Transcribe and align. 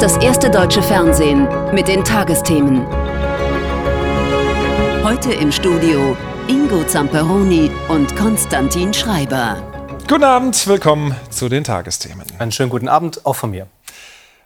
das 0.00 0.16
erste 0.16 0.50
deutsche 0.50 0.82
Fernsehen 0.82 1.46
mit 1.74 1.86
den 1.86 2.02
Tagesthemen. 2.02 2.86
Heute 5.04 5.30
im 5.34 5.52
Studio 5.52 6.16
Ingo 6.48 6.84
Zamperoni 6.84 7.70
und 7.88 8.16
Konstantin 8.16 8.94
Schreiber. 8.94 9.62
Guten 10.08 10.24
Abend, 10.24 10.66
willkommen 10.66 11.14
zu 11.28 11.50
den 11.50 11.64
Tagesthemen. 11.64 12.24
Einen 12.38 12.50
schönen 12.50 12.70
guten 12.70 12.88
Abend 12.88 13.26
auch 13.26 13.36
von 13.36 13.50
mir. 13.50 13.66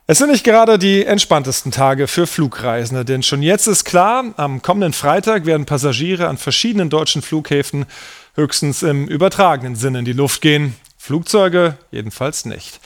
Es 0.09 0.19
sind 0.19 0.33
nicht 0.33 0.43
gerade 0.43 0.77
die 0.77 1.05
entspanntesten 1.05 1.71
Tage 1.71 2.09
für 2.09 2.27
Flugreisende, 2.27 3.05
denn 3.05 3.23
schon 3.23 3.41
jetzt 3.41 3.69
ist 3.69 3.85
klar, 3.85 4.25
am 4.37 4.61
kommenden 4.61 4.93
Freitag 4.93 5.47
werden 5.47 5.67
Passagiere 5.67 6.27
an 6.27 6.37
verschiedenen 6.37 6.91
deutschen 6.91 7.23
Flughäfen 7.23 7.87
höchstens 8.35 8.83
im 8.83 9.07
übertragenen 9.07 9.77
Sinne 9.77 10.01
in 10.01 10.05
die 10.05 10.13
Luft 10.15 10.41
gehen. 10.41 10.75
Flugzeuge 10.99 11.79
jedenfalls 11.93 12.45
nicht. 12.45 12.81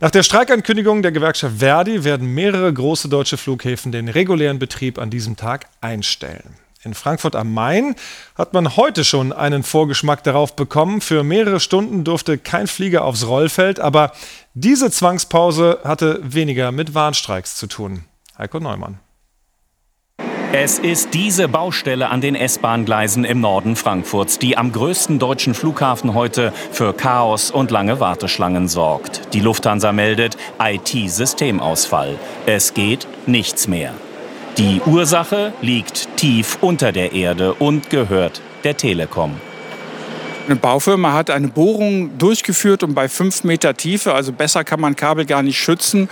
Nach 0.00 0.12
der 0.12 0.22
Streikankündigung 0.22 1.02
der 1.02 1.10
Gewerkschaft 1.10 1.58
Verdi 1.58 2.04
werden 2.04 2.32
mehrere 2.32 2.72
große 2.72 3.08
deutsche 3.08 3.36
Flughäfen 3.36 3.90
den 3.90 4.08
regulären 4.08 4.60
Betrieb 4.60 4.96
an 4.96 5.10
diesem 5.10 5.36
Tag 5.36 5.66
einstellen. 5.80 6.54
In 6.84 6.94
Frankfurt 6.94 7.34
am 7.34 7.52
Main 7.52 7.96
hat 8.36 8.52
man 8.52 8.76
heute 8.76 9.04
schon 9.04 9.32
einen 9.32 9.64
Vorgeschmack 9.64 10.22
darauf 10.22 10.54
bekommen. 10.54 11.00
Für 11.00 11.24
mehrere 11.24 11.58
Stunden 11.58 12.04
durfte 12.04 12.38
kein 12.38 12.68
Flieger 12.68 13.04
aufs 13.04 13.26
Rollfeld, 13.26 13.80
aber 13.80 14.12
diese 14.54 14.88
Zwangspause 14.92 15.80
hatte 15.82 16.20
weniger 16.22 16.70
mit 16.70 16.94
Warnstreiks 16.94 17.56
zu 17.56 17.66
tun. 17.66 18.04
Heiko 18.38 18.60
Neumann. 18.60 19.00
Es 20.50 20.78
ist 20.78 21.12
diese 21.12 21.46
Baustelle 21.46 22.08
an 22.08 22.22
den 22.22 22.34
S-Bahn-Gleisen 22.34 23.26
im 23.26 23.42
Norden 23.42 23.76
Frankfurts, 23.76 24.38
die 24.38 24.56
am 24.56 24.72
größten 24.72 25.18
deutschen 25.18 25.52
Flughafen 25.52 26.14
heute 26.14 26.54
für 26.72 26.94
Chaos 26.94 27.50
und 27.50 27.70
lange 27.70 28.00
Warteschlangen 28.00 28.66
sorgt. 28.66 29.34
Die 29.34 29.40
Lufthansa 29.40 29.92
meldet 29.92 30.38
IT-Systemausfall. 30.58 32.18
Es 32.46 32.72
geht 32.72 33.06
nichts 33.26 33.68
mehr. 33.68 33.92
Die 34.56 34.80
Ursache 34.86 35.52
liegt 35.60 36.16
tief 36.16 36.56
unter 36.62 36.92
der 36.92 37.12
Erde 37.12 37.52
und 37.52 37.90
gehört 37.90 38.40
der 38.64 38.74
Telekom. 38.74 39.38
Eine 40.48 40.56
Baufirma 40.56 41.12
hat 41.12 41.28
eine 41.28 41.48
Bohrung 41.48 42.16
durchgeführt 42.16 42.82
und 42.82 42.94
bei 42.94 43.10
fünf 43.10 43.44
Meter 43.44 43.76
Tiefe, 43.76 44.14
also 44.14 44.32
besser 44.32 44.64
kann 44.64 44.80
man 44.80 44.96
Kabel 44.96 45.26
gar 45.26 45.42
nicht 45.42 45.58
schützen, 45.58 46.08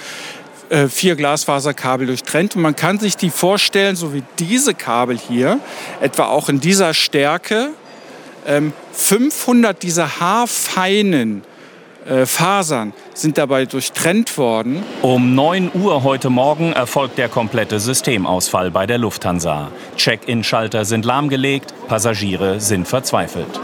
äh, 0.70 0.88
vier 0.88 1.16
Glasfaserkabel 1.16 2.06
durchtrennt. 2.06 2.56
Und 2.56 2.62
man 2.62 2.76
kann 2.76 2.98
sich 2.98 3.16
die 3.16 3.30
vorstellen, 3.30 3.96
so 3.96 4.14
wie 4.14 4.22
diese 4.38 4.74
Kabel 4.74 5.18
hier, 5.18 5.60
etwa 6.00 6.26
auch 6.26 6.48
in 6.48 6.60
dieser 6.60 6.94
Stärke, 6.94 7.70
500 8.92 9.74
ähm, 9.74 9.78
dieser 9.80 10.20
haarfeinen 10.20 11.42
äh, 12.06 12.26
Fasern 12.26 12.92
sind 13.14 13.38
dabei 13.38 13.66
durchtrennt 13.66 14.38
worden. 14.38 14.84
Um 15.02 15.34
9 15.34 15.72
Uhr 15.74 16.04
heute 16.04 16.30
Morgen 16.30 16.72
erfolgt 16.72 17.18
der 17.18 17.28
komplette 17.28 17.80
Systemausfall 17.80 18.70
bei 18.70 18.86
der 18.86 18.98
Lufthansa. 18.98 19.72
Check-in-Schalter 19.96 20.84
sind 20.84 21.04
lahmgelegt, 21.04 21.74
Passagiere 21.88 22.60
sind 22.60 22.86
verzweifelt 22.86 23.60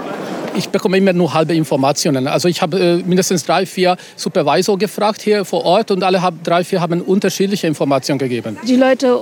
ich 0.55 0.69
bekomme 0.69 0.99
immer 0.99 1.13
nur 1.13 1.35
halbe 1.35 1.55
Informationen. 1.55 2.27
Also 2.27 2.49
ich 2.49 2.63
habe 2.63 2.79
äh, 2.79 2.97
mindestens 2.97 3.45
drei, 3.45 3.67
vier 3.67 3.97
Supervisor 4.17 4.79
gefragt 4.79 5.23
hier 5.23 5.45
vor 5.45 5.65
Ort 5.65 5.91
und 5.91 6.03
alle 6.03 6.23
haben, 6.23 6.41
drei, 6.43 6.65
vier 6.65 6.81
haben 6.81 7.01
unterschiedliche 7.01 7.67
Informationen 7.67 8.19
gegeben. 8.19 8.57
Die 8.67 8.77
Leute 8.77 9.21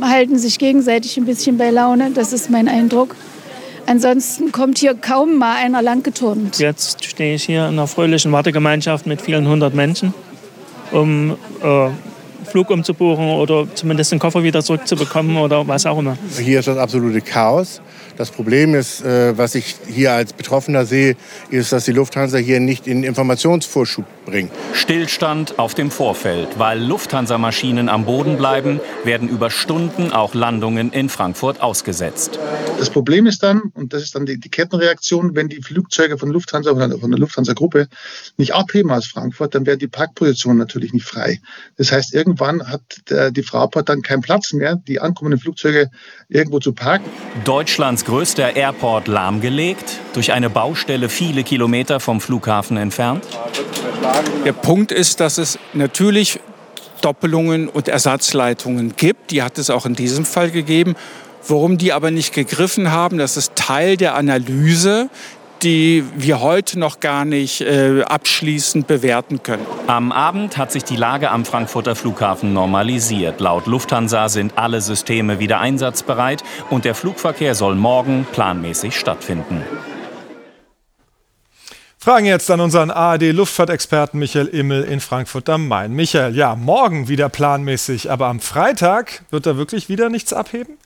halten 0.00 0.38
sich 0.38 0.58
gegenseitig 0.58 1.16
ein 1.16 1.24
bisschen 1.24 1.58
bei 1.58 1.70
Laune, 1.70 2.10
das 2.12 2.32
ist 2.32 2.50
mein 2.50 2.68
Eindruck. 2.68 3.14
Ansonsten 3.86 4.52
kommt 4.52 4.78
hier 4.78 4.94
kaum 4.94 5.38
mal 5.38 5.56
einer 5.56 5.82
langgeturnt. 5.82 6.58
Jetzt 6.58 7.04
stehe 7.04 7.34
ich 7.34 7.44
hier 7.44 7.62
in 7.66 7.72
einer 7.72 7.86
fröhlichen 7.88 8.30
Wartegemeinschaft 8.30 9.06
mit 9.06 9.20
vielen 9.20 9.48
hundert 9.48 9.74
Menschen, 9.74 10.14
um 10.92 11.32
äh, 11.62 11.88
Flug 12.52 12.68
umzubuchen 12.68 13.30
oder 13.30 13.66
zumindest 13.74 14.12
den 14.12 14.18
Koffer 14.18 14.42
wieder 14.42 14.62
zurückzubekommen 14.62 15.38
oder 15.38 15.66
was 15.66 15.86
auch 15.86 15.98
immer. 15.98 16.18
Hier 16.38 16.58
ist 16.58 16.68
das 16.68 16.76
absolute 16.76 17.22
Chaos. 17.22 17.80
Das 18.18 18.30
Problem 18.30 18.74
ist, 18.74 19.02
äh, 19.02 19.36
was 19.38 19.54
ich 19.54 19.74
hier 19.88 20.12
als 20.12 20.34
Betroffener 20.34 20.84
sehe, 20.84 21.16
ist, 21.50 21.72
dass 21.72 21.86
die 21.86 21.92
Lufthansa 21.92 22.36
hier 22.36 22.60
nicht 22.60 22.86
in 22.86 23.04
Informationsvorschub 23.04 24.04
bringt. 24.26 24.52
Stillstand 24.74 25.58
auf 25.58 25.74
dem 25.74 25.90
Vorfeld. 25.90 26.48
Weil 26.58 26.78
Lufthansa-Maschinen 26.78 27.88
am 27.88 28.04
Boden 28.04 28.36
bleiben, 28.36 28.80
werden 29.04 29.28
über 29.28 29.50
Stunden 29.50 30.12
auch 30.12 30.34
Landungen 30.34 30.92
in 30.92 31.08
Frankfurt 31.08 31.62
ausgesetzt. 31.62 32.38
Das 32.78 32.90
Problem 32.90 33.26
ist 33.26 33.42
dann, 33.42 33.62
und 33.74 33.94
das 33.94 34.02
ist 34.02 34.14
dann 34.14 34.26
die, 34.26 34.38
die 34.38 34.50
Kettenreaktion, 34.50 35.34
wenn 35.34 35.48
die 35.48 35.62
Flugzeuge 35.62 36.18
von 36.18 36.30
Lufthansa 36.30 36.72
oder 36.72 36.98
von 36.98 37.10
der 37.10 37.18
Lufthansa-Gruppe 37.18 37.88
nicht 38.36 38.54
abheben 38.54 38.90
aus 38.90 39.06
Frankfurt, 39.06 39.54
dann 39.54 39.64
werden 39.64 39.78
die 39.78 39.88
Parkpositionen 39.88 40.58
natürlich 40.58 40.92
nicht 40.92 41.06
frei. 41.06 41.40
Das 41.78 41.92
heißt, 41.92 42.12
irgendwann 42.12 42.41
hat 42.48 42.82
der, 43.08 43.30
die 43.30 43.42
Fraport 43.42 43.88
dann 43.88 44.02
keinen 44.02 44.22
Platz 44.22 44.52
mehr, 44.52 44.76
die 44.76 45.00
ankommenden 45.00 45.40
Flugzeuge 45.40 45.90
irgendwo 46.28 46.58
zu 46.58 46.72
parken. 46.72 47.08
Deutschlands 47.44 48.04
größter 48.04 48.56
Airport 48.56 49.08
lahmgelegt, 49.08 49.98
durch 50.14 50.32
eine 50.32 50.50
Baustelle 50.50 51.08
viele 51.08 51.44
Kilometer 51.44 52.00
vom 52.00 52.20
Flughafen 52.20 52.76
entfernt. 52.76 53.24
Der 54.44 54.52
Punkt 54.52 54.92
ist, 54.92 55.20
dass 55.20 55.38
es 55.38 55.58
natürlich 55.72 56.40
Doppelungen 57.00 57.68
und 57.68 57.88
Ersatzleitungen 57.88 58.96
gibt. 58.96 59.30
Die 59.30 59.42
hat 59.42 59.58
es 59.58 59.70
auch 59.70 59.86
in 59.86 59.94
diesem 59.94 60.24
Fall 60.24 60.50
gegeben. 60.50 60.94
Worum 61.44 61.76
die 61.76 61.92
aber 61.92 62.10
nicht 62.12 62.32
gegriffen 62.32 62.92
haben, 62.92 63.18
das 63.18 63.36
ist 63.36 63.56
Teil 63.56 63.96
der 63.96 64.14
Analyse, 64.14 65.10
die 65.62 66.04
wir 66.16 66.40
heute 66.40 66.78
noch 66.78 67.00
gar 67.00 67.24
nicht 67.24 67.60
äh, 67.60 68.02
abschließend 68.02 68.86
bewerten 68.86 69.42
können. 69.42 69.64
Am 69.86 70.12
Abend 70.12 70.56
hat 70.56 70.72
sich 70.72 70.84
die 70.84 70.96
Lage 70.96 71.30
am 71.30 71.44
Frankfurter 71.44 71.94
Flughafen 71.94 72.52
normalisiert. 72.52 73.40
Laut 73.40 73.66
Lufthansa 73.66 74.28
sind 74.28 74.58
alle 74.58 74.80
Systeme 74.80 75.38
wieder 75.38 75.60
einsatzbereit 75.60 76.42
und 76.70 76.84
der 76.84 76.94
Flugverkehr 76.94 77.54
soll 77.54 77.74
morgen 77.74 78.26
planmäßig 78.32 78.98
stattfinden. 78.98 79.62
Fragen 81.98 82.26
jetzt 82.26 82.50
an 82.50 82.58
unseren 82.58 82.90
ARD-Luftfahrtexperten 82.90 84.18
Michael 84.18 84.48
Immel 84.48 84.82
in 84.82 84.98
Frankfurt 84.98 85.48
am 85.48 85.68
Main. 85.68 85.92
Michael, 85.92 86.34
ja, 86.34 86.56
morgen 86.56 87.06
wieder 87.06 87.28
planmäßig, 87.28 88.10
aber 88.10 88.26
am 88.26 88.40
Freitag 88.40 89.22
wird 89.30 89.46
da 89.46 89.56
wirklich 89.56 89.88
wieder 89.88 90.08
nichts 90.08 90.32
abheben? 90.32 90.78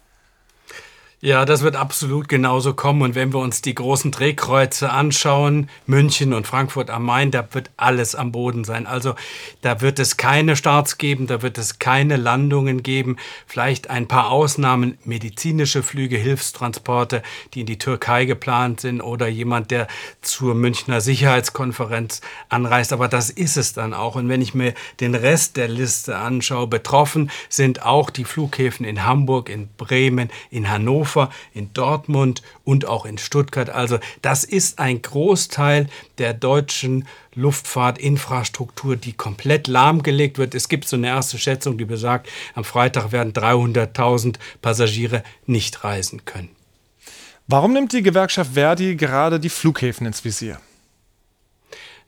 Ja, 1.22 1.46
das 1.46 1.62
wird 1.62 1.76
absolut 1.76 2.28
genauso 2.28 2.74
kommen. 2.74 3.00
Und 3.00 3.14
wenn 3.14 3.32
wir 3.32 3.38
uns 3.38 3.62
die 3.62 3.74
großen 3.74 4.10
Drehkreuze 4.10 4.90
anschauen, 4.90 5.70
München 5.86 6.34
und 6.34 6.46
Frankfurt 6.46 6.90
am 6.90 7.04
Main, 7.04 7.30
da 7.30 7.48
wird 7.52 7.70
alles 7.78 8.14
am 8.14 8.32
Boden 8.32 8.64
sein. 8.64 8.86
Also 8.86 9.14
da 9.62 9.80
wird 9.80 9.98
es 9.98 10.18
keine 10.18 10.56
Starts 10.56 10.98
geben, 10.98 11.26
da 11.26 11.40
wird 11.40 11.56
es 11.56 11.78
keine 11.78 12.16
Landungen 12.16 12.82
geben. 12.82 13.16
Vielleicht 13.46 13.88
ein 13.88 14.08
paar 14.08 14.30
Ausnahmen, 14.30 14.98
medizinische 15.04 15.82
Flüge, 15.82 16.18
Hilfstransporte, 16.18 17.22
die 17.54 17.60
in 17.60 17.66
die 17.66 17.78
Türkei 17.78 18.26
geplant 18.26 18.82
sind 18.82 19.00
oder 19.00 19.26
jemand, 19.26 19.70
der 19.70 19.86
zur 20.20 20.54
Münchner 20.54 21.00
Sicherheitskonferenz 21.00 22.20
anreist. 22.50 22.92
Aber 22.92 23.08
das 23.08 23.30
ist 23.30 23.56
es 23.56 23.72
dann 23.72 23.94
auch. 23.94 24.16
Und 24.16 24.28
wenn 24.28 24.42
ich 24.42 24.52
mir 24.52 24.74
den 25.00 25.14
Rest 25.14 25.56
der 25.56 25.68
Liste 25.68 26.18
anschaue, 26.18 26.66
betroffen 26.66 27.30
sind 27.48 27.86
auch 27.86 28.10
die 28.10 28.24
Flughäfen 28.24 28.84
in 28.84 29.06
Hamburg, 29.06 29.48
in 29.48 29.70
Bremen, 29.78 30.28
in 30.50 30.68
Hannover. 30.68 31.05
Hannover, 31.06 31.30
in 31.54 31.72
Dortmund 31.72 32.42
und 32.64 32.86
auch 32.86 33.06
in 33.06 33.18
Stuttgart. 33.18 33.70
Also 33.70 33.98
das 34.22 34.44
ist 34.44 34.78
ein 34.78 35.02
Großteil 35.02 35.88
der 36.18 36.34
deutschen 36.34 37.06
Luftfahrtinfrastruktur, 37.34 38.96
die 38.96 39.12
komplett 39.12 39.68
lahmgelegt 39.68 40.38
wird. 40.38 40.54
Es 40.54 40.68
gibt 40.68 40.88
so 40.88 40.96
eine 40.96 41.08
erste 41.08 41.38
Schätzung, 41.38 41.78
die 41.78 41.84
besagt, 41.84 42.28
am 42.54 42.64
Freitag 42.64 43.12
werden 43.12 43.32
300.000 43.32 44.36
Passagiere 44.62 45.22
nicht 45.46 45.84
reisen 45.84 46.24
können. 46.24 46.50
Warum 47.46 47.72
nimmt 47.72 47.92
die 47.92 48.02
Gewerkschaft 48.02 48.54
Verdi 48.54 48.96
gerade 48.96 49.38
die 49.38 49.50
Flughäfen 49.50 50.06
ins 50.06 50.24
Visier? 50.24 50.58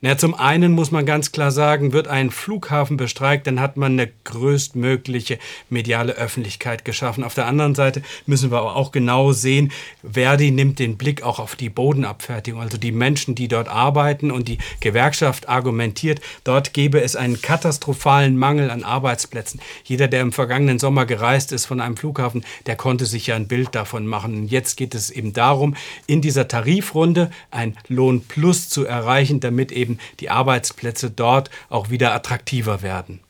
Na, 0.01 0.17
zum 0.17 0.33
einen 0.33 0.71
muss 0.71 0.91
man 0.91 1.05
ganz 1.05 1.33
klar 1.33 1.51
sagen, 1.51 1.91
wird 1.91 2.07
ein 2.07 2.31
Flughafen 2.31 2.95
bestreikt, 2.95 3.47
dann 3.47 3.59
hat 3.59 3.75
man 3.75 3.93
eine 3.99 4.09
größtmögliche 4.23 5.39
mediale 5.69 6.13
Öffentlichkeit 6.13 6.85
geschaffen. 6.85 7.21
Auf 7.21 7.33
der 7.33 7.47
anderen 7.47 7.75
Seite 7.75 8.01
müssen 8.25 8.49
wir 8.49 8.59
aber 8.59 8.77
auch 8.77 8.93
genau 8.93 9.33
sehen, 9.33 9.73
Verdi 10.09 10.51
nimmt 10.51 10.79
den 10.79 10.97
Blick 10.97 11.23
auch 11.23 11.39
auf 11.39 11.57
die 11.57 11.67
Bodenabfertigung, 11.69 12.61
also 12.61 12.77
die 12.77 12.93
Menschen, 12.93 13.35
die 13.35 13.49
dort 13.49 13.67
arbeiten 13.67 14.31
und 14.31 14.47
die 14.47 14.59
Gewerkschaft 14.79 15.49
argumentiert, 15.49 16.21
dort 16.45 16.73
gäbe 16.73 17.01
es 17.01 17.17
einen 17.17 17.41
katastrophalen 17.41 18.37
Mangel 18.37 18.71
an 18.71 18.85
Arbeitsplätzen. 18.85 19.59
Jeder, 19.83 20.07
der 20.07 20.21
im 20.21 20.31
vergangenen 20.31 20.79
Sommer 20.79 21.05
gereist 21.05 21.51
ist 21.51 21.65
von 21.65 21.81
einem 21.81 21.97
Flughafen, 21.97 22.45
der 22.67 22.77
konnte 22.77 23.05
sich 23.05 23.27
ja 23.27 23.35
ein 23.35 23.49
Bild 23.49 23.75
davon 23.75 24.07
machen. 24.07 24.33
Und 24.33 24.47
jetzt 24.47 24.77
geht 24.77 24.95
es 24.95 25.09
eben 25.09 25.33
darum, 25.33 25.75
in 26.07 26.21
dieser 26.21 26.47
Tarifrunde 26.47 27.31
ein 27.51 27.75
Lohnplus 27.89 28.69
zu 28.69 28.85
erreichen, 28.85 29.41
damit 29.41 29.73
eben 29.73 29.88
eben 29.89 29.99
die 30.19 30.29
Arbeitsplätze 30.29 31.09
dort 31.09 31.49
auch 31.69 31.89
wieder 31.89 32.13
attraktiver 32.13 32.81
werden. 32.81 33.21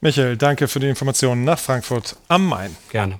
Michael, 0.00 0.36
danke 0.36 0.68
für 0.68 0.78
die 0.78 0.88
Informationen 0.88 1.44
nach 1.44 1.58
Frankfurt 1.58 2.16
am 2.28 2.46
Main. 2.46 2.76
Gerne. 2.90 3.18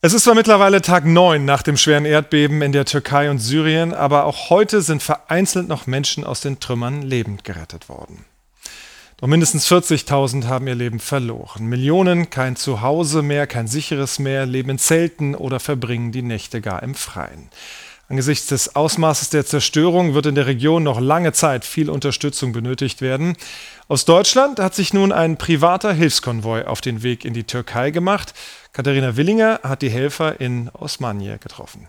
Es 0.00 0.12
ist 0.12 0.24
zwar 0.24 0.34
mittlerweile 0.34 0.82
Tag 0.82 1.04
9 1.04 1.44
nach 1.44 1.62
dem 1.62 1.76
schweren 1.76 2.04
Erdbeben 2.04 2.62
in 2.62 2.72
der 2.72 2.84
Türkei 2.84 3.30
und 3.30 3.38
Syrien, 3.38 3.94
aber 3.94 4.24
auch 4.24 4.50
heute 4.50 4.82
sind 4.82 5.02
vereinzelt 5.02 5.68
noch 5.68 5.86
Menschen 5.86 6.24
aus 6.24 6.40
den 6.40 6.58
Trümmern 6.58 7.02
lebend 7.02 7.44
gerettet 7.44 7.88
worden. 7.88 8.24
Und 9.20 9.30
mindestens 9.30 9.70
40.000 9.70 10.46
haben 10.46 10.66
ihr 10.66 10.74
Leben 10.74 10.98
verloren. 10.98 11.66
Millionen 11.66 12.30
kein 12.30 12.56
Zuhause 12.56 13.22
mehr, 13.22 13.46
kein 13.46 13.68
sicheres 13.68 14.18
mehr, 14.18 14.46
leben 14.46 14.70
in 14.70 14.78
Zelten 14.78 15.36
oder 15.36 15.60
verbringen 15.60 16.10
die 16.10 16.22
Nächte 16.22 16.60
gar 16.60 16.82
im 16.82 16.96
Freien. 16.96 17.48
Angesichts 18.12 18.48
des 18.48 18.76
Ausmaßes 18.76 19.30
der 19.30 19.46
Zerstörung 19.46 20.12
wird 20.12 20.26
in 20.26 20.34
der 20.34 20.46
Region 20.46 20.82
noch 20.82 21.00
lange 21.00 21.32
Zeit 21.32 21.64
viel 21.64 21.88
Unterstützung 21.88 22.52
benötigt 22.52 23.00
werden. 23.00 23.38
Aus 23.88 24.04
Deutschland 24.04 24.60
hat 24.60 24.74
sich 24.74 24.92
nun 24.92 25.12
ein 25.12 25.38
privater 25.38 25.94
Hilfskonvoi 25.94 26.66
auf 26.66 26.82
den 26.82 27.02
Weg 27.02 27.24
in 27.24 27.32
die 27.32 27.44
Türkei 27.44 27.90
gemacht. 27.90 28.34
Katharina 28.74 29.16
Willinger 29.16 29.60
hat 29.62 29.80
die 29.80 29.88
Helfer 29.88 30.42
in 30.42 30.68
Osmaniye 30.74 31.38
getroffen. 31.38 31.86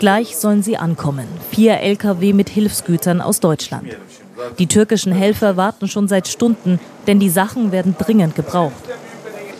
Gleich 0.00 0.36
sollen 0.36 0.62
sie 0.62 0.76
ankommen. 0.76 1.26
Vier 1.50 1.80
Lkw 1.80 2.34
mit 2.34 2.50
Hilfsgütern 2.50 3.22
aus 3.22 3.40
Deutschland. 3.40 3.96
Die 4.58 4.66
türkischen 4.66 5.12
Helfer 5.14 5.56
warten 5.56 5.88
schon 5.88 6.08
seit 6.08 6.28
Stunden, 6.28 6.78
denn 7.06 7.20
die 7.20 7.30
Sachen 7.30 7.72
werden 7.72 7.96
dringend 7.98 8.34
gebraucht. 8.34 8.74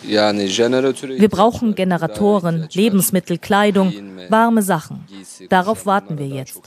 Wir 0.07 1.29
brauchen 1.29 1.75
Generatoren, 1.75 2.67
Lebensmittel, 2.73 3.37
Kleidung, 3.37 3.93
warme 4.29 4.61
Sachen. 4.61 5.05
Darauf 5.49 5.85
warten 5.85 6.17
wir 6.17 6.27
jetzt. 6.27 6.61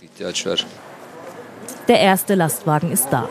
Der 1.89 2.01
erste 2.01 2.35
Lastwagen 2.35 2.91
ist 2.93 3.09
da. 3.11 3.29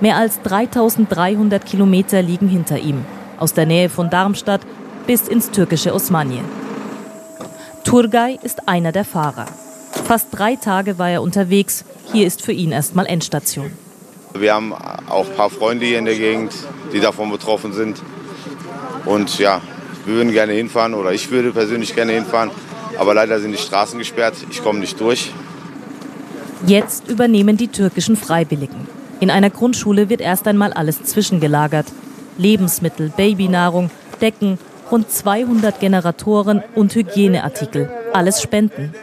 Mehr 0.00 0.16
als 0.16 0.40
3300 0.42 1.64
Kilometer 1.64 2.22
liegen 2.22 2.48
hinter 2.48 2.78
ihm. 2.78 3.04
Aus 3.38 3.54
der 3.54 3.66
Nähe 3.66 3.88
von 3.88 4.10
Darmstadt 4.10 4.62
bis 5.06 5.28
ins 5.28 5.50
türkische 5.50 5.94
Osmaniye. 5.94 6.42
Turgay 7.84 8.38
ist 8.42 8.68
einer 8.68 8.92
der 8.92 9.04
Fahrer. 9.04 9.46
Fast 10.04 10.28
drei 10.32 10.56
Tage 10.56 10.98
war 10.98 11.10
er 11.10 11.22
unterwegs. 11.22 11.84
Hier 12.12 12.26
ist 12.26 12.42
für 12.42 12.52
ihn 12.52 12.72
erstmal 12.72 13.06
Endstation. 13.06 13.70
Wir 14.36 14.54
haben 14.54 14.72
auch 14.72 15.28
ein 15.28 15.36
paar 15.36 15.50
Freunde 15.50 15.86
hier 15.86 15.98
in 15.98 16.06
der 16.06 16.16
Gegend, 16.16 16.52
die 16.92 17.00
davon 17.00 17.30
betroffen 17.30 17.72
sind. 17.72 18.02
Und 19.06 19.38
ja, 19.38 19.60
wir 20.06 20.14
würden 20.14 20.32
gerne 20.32 20.52
hinfahren 20.52 20.94
oder 20.94 21.12
ich 21.12 21.30
würde 21.30 21.52
persönlich 21.52 21.94
gerne 21.94 22.12
hinfahren. 22.12 22.50
Aber 22.98 23.14
leider 23.14 23.40
sind 23.40 23.52
die 23.52 23.58
Straßen 23.58 23.98
gesperrt. 23.98 24.34
Ich 24.50 24.62
komme 24.62 24.78
nicht 24.78 25.00
durch. 25.00 25.32
Jetzt 26.66 27.08
übernehmen 27.08 27.56
die 27.56 27.68
türkischen 27.68 28.16
Freiwilligen. 28.16 28.86
In 29.20 29.30
einer 29.30 29.50
Grundschule 29.50 30.08
wird 30.08 30.20
erst 30.20 30.46
einmal 30.46 30.72
alles 30.72 31.02
zwischengelagert. 31.02 31.86
Lebensmittel, 32.38 33.12
Babynahrung, 33.16 33.90
Decken, 34.20 34.58
rund 34.90 35.10
200 35.10 35.80
Generatoren 35.80 36.62
und 36.74 36.94
Hygieneartikel. 36.94 37.90
Alles 38.12 38.40
Spenden. 38.42 38.94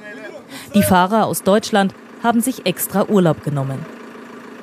Die 0.74 0.84
Fahrer 0.84 1.26
aus 1.26 1.44
Deutschland 1.44 1.94
haben 2.24 2.42
sich 2.42 2.66
extra 2.66 3.06
Urlaub 3.08 3.44
genommen. 3.44 3.80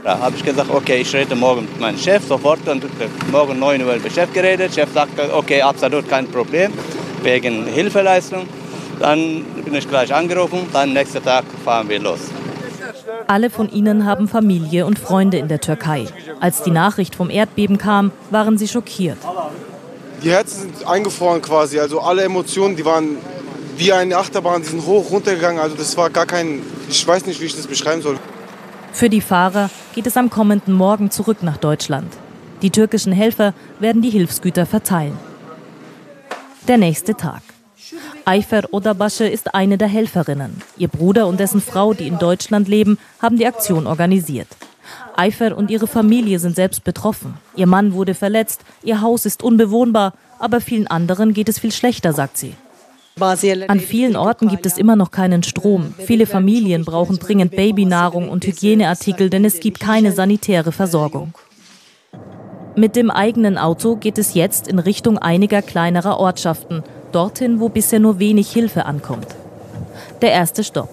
Da 0.04 0.18
habe 0.18 0.36
ich 0.36 0.44
gesagt, 0.44 0.70
okay, 0.70 1.00
ich 1.00 1.12
rede 1.14 1.34
morgen 1.34 1.62
mit 1.62 1.80
meinem 1.80 1.98
Chef 1.98 2.26
sofort 2.26 2.66
und 2.68 2.84
morgen 3.32 3.58
9 3.58 3.82
Uhr 3.82 3.94
mit 3.94 4.04
dem 4.04 4.12
Chef 4.12 4.32
geredet. 4.32 4.76
Der 4.76 4.82
Chef 4.82 4.92
sagte, 4.94 5.34
okay, 5.34 5.60
absolut 5.60 6.08
kein 6.08 6.26
Problem, 6.28 6.72
wegen 7.22 7.66
Hilfeleistung. 7.66 8.46
Dann 9.00 9.44
bin 9.64 9.74
ich 9.74 9.88
gleich 9.88 10.14
angerufen, 10.14 10.66
dann 10.72 10.92
nächsten 10.92 11.22
Tag 11.22 11.44
fahren 11.64 11.88
wir 11.88 12.00
los. 12.00 12.20
Alle 13.26 13.50
von 13.50 13.68
ihnen 13.70 14.06
haben 14.06 14.28
Familie 14.28 14.86
und 14.86 14.98
Freunde 14.98 15.38
in 15.38 15.48
der 15.48 15.60
Türkei. 15.60 16.06
Als 16.40 16.62
die 16.62 16.70
Nachricht 16.70 17.14
vom 17.14 17.30
Erdbeben 17.30 17.78
kam, 17.78 18.12
waren 18.30 18.56
sie 18.56 18.68
schockiert. 18.68 19.18
Die 20.22 20.30
Herzen 20.30 20.72
sind 20.74 20.86
eingefroren 20.86 21.42
quasi. 21.42 21.78
Also 21.78 22.00
alle 22.00 22.22
Emotionen, 22.22 22.76
die 22.76 22.84
waren 22.84 23.18
wie 23.76 23.92
eine 23.92 24.16
Achterbahn, 24.16 24.62
die 24.62 24.68
sind 24.68 24.86
hoch 24.86 25.10
runtergegangen. 25.10 25.60
Also 25.60 25.76
das 25.76 25.96
war 25.96 26.10
gar 26.10 26.26
kein, 26.26 26.62
ich 26.88 27.06
weiß 27.06 27.26
nicht, 27.26 27.40
wie 27.40 27.46
ich 27.46 27.56
das 27.56 27.66
beschreiben 27.66 28.02
soll. 28.02 28.18
Für 28.98 29.08
die 29.08 29.20
Fahrer 29.20 29.70
geht 29.94 30.08
es 30.08 30.16
am 30.16 30.28
kommenden 30.28 30.74
Morgen 30.74 31.12
zurück 31.12 31.44
nach 31.44 31.56
Deutschland. 31.56 32.12
Die 32.62 32.70
türkischen 32.70 33.12
Helfer 33.12 33.54
werden 33.78 34.02
die 34.02 34.10
Hilfsgüter 34.10 34.66
verteilen. 34.66 35.16
Der 36.66 36.78
nächste 36.78 37.14
Tag. 37.14 37.42
Ayfer 38.24 38.64
Odabasche 38.72 39.28
ist 39.28 39.54
eine 39.54 39.78
der 39.78 39.86
Helferinnen. 39.86 40.60
Ihr 40.76 40.88
Bruder 40.88 41.28
und 41.28 41.38
dessen 41.38 41.60
Frau, 41.60 41.94
die 41.94 42.08
in 42.08 42.18
Deutschland 42.18 42.66
leben, 42.66 42.98
haben 43.22 43.36
die 43.36 43.46
Aktion 43.46 43.86
organisiert. 43.86 44.48
Ayfer 45.14 45.56
und 45.56 45.70
ihre 45.70 45.86
Familie 45.86 46.40
sind 46.40 46.56
selbst 46.56 46.82
betroffen. 46.82 47.34
Ihr 47.54 47.68
Mann 47.68 47.92
wurde 47.92 48.14
verletzt, 48.14 48.62
ihr 48.82 49.00
Haus 49.00 49.26
ist 49.26 49.44
unbewohnbar, 49.44 50.12
aber 50.40 50.60
vielen 50.60 50.88
anderen 50.88 51.34
geht 51.34 51.48
es 51.48 51.60
viel 51.60 51.70
schlechter, 51.70 52.12
sagt 52.12 52.36
sie. 52.36 52.54
An 53.20 53.80
vielen 53.80 54.16
Orten 54.16 54.48
gibt 54.48 54.66
es 54.66 54.78
immer 54.78 54.96
noch 54.96 55.10
keinen 55.10 55.42
Strom. 55.42 55.94
Viele 55.98 56.26
Familien 56.26 56.84
brauchen 56.84 57.18
dringend 57.18 57.52
Babynahrung 57.52 58.28
und 58.28 58.46
Hygieneartikel, 58.46 59.30
denn 59.30 59.44
es 59.44 59.60
gibt 59.60 59.80
keine 59.80 60.12
sanitäre 60.12 60.72
Versorgung. 60.72 61.32
Mit 62.76 62.94
dem 62.94 63.10
eigenen 63.10 63.58
Auto 63.58 63.96
geht 63.96 64.18
es 64.18 64.34
jetzt 64.34 64.68
in 64.68 64.78
Richtung 64.78 65.18
einiger 65.18 65.62
kleinerer 65.62 66.18
Ortschaften, 66.20 66.84
dorthin, 67.10 67.58
wo 67.58 67.68
bisher 67.68 67.98
nur 67.98 68.20
wenig 68.20 68.50
Hilfe 68.50 68.86
ankommt. 68.86 69.26
Der 70.22 70.30
erste 70.30 70.62
Stopp. 70.62 70.88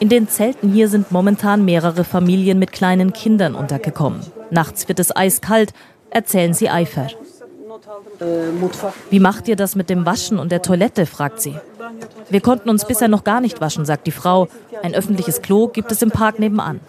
In 0.00 0.08
den 0.08 0.28
Zelten 0.28 0.72
hier 0.72 0.88
sind 0.88 1.12
momentan 1.12 1.64
mehrere 1.64 2.02
Familien 2.02 2.58
mit 2.58 2.72
kleinen 2.72 3.12
Kindern 3.12 3.54
untergekommen. 3.54 4.20
Nachts 4.50 4.88
wird 4.88 4.98
es 4.98 5.14
eiskalt, 5.14 5.72
erzählen 6.10 6.52
sie 6.52 6.68
Eifer. 6.68 7.08
Wie 9.10 9.20
macht 9.20 9.48
ihr 9.48 9.56
das 9.56 9.76
mit 9.76 9.90
dem 9.90 10.06
Waschen 10.06 10.38
und 10.38 10.50
der 10.52 10.62
Toilette? 10.62 11.06
fragt 11.06 11.40
sie. 11.40 11.54
Wir 12.30 12.40
konnten 12.40 12.70
uns 12.70 12.84
bisher 12.86 13.08
noch 13.08 13.24
gar 13.24 13.40
nicht 13.40 13.60
waschen, 13.60 13.84
sagt 13.84 14.06
die 14.06 14.12
Frau. 14.12 14.48
Ein 14.82 14.94
öffentliches 14.94 15.42
Klo 15.42 15.68
gibt 15.68 15.92
es 15.92 16.02
im 16.02 16.10
Park 16.10 16.38
nebenan. 16.38 16.80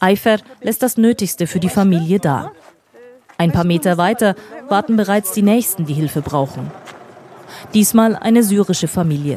Eifer 0.00 0.38
lässt 0.60 0.82
das 0.82 0.96
Nötigste 0.96 1.46
für 1.46 1.60
die 1.60 1.68
Familie 1.68 2.18
da. 2.18 2.52
Ein 3.38 3.52
paar 3.52 3.64
Meter 3.64 3.98
weiter 3.98 4.34
warten 4.68 4.96
bereits 4.96 5.32
die 5.32 5.42
Nächsten, 5.42 5.86
die 5.86 5.94
Hilfe 5.94 6.22
brauchen. 6.22 6.70
Diesmal 7.74 8.16
eine 8.16 8.42
syrische 8.42 8.88
Familie. 8.88 9.36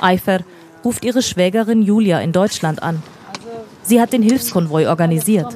Eifer 0.00 0.40
ruft 0.84 1.04
ihre 1.04 1.22
Schwägerin 1.22 1.82
Julia 1.82 2.20
in 2.20 2.32
Deutschland 2.32 2.82
an. 2.82 3.02
Sie 3.82 4.00
hat 4.00 4.12
den 4.12 4.22
Hilfskonvoi 4.22 4.86
organisiert. 4.86 5.52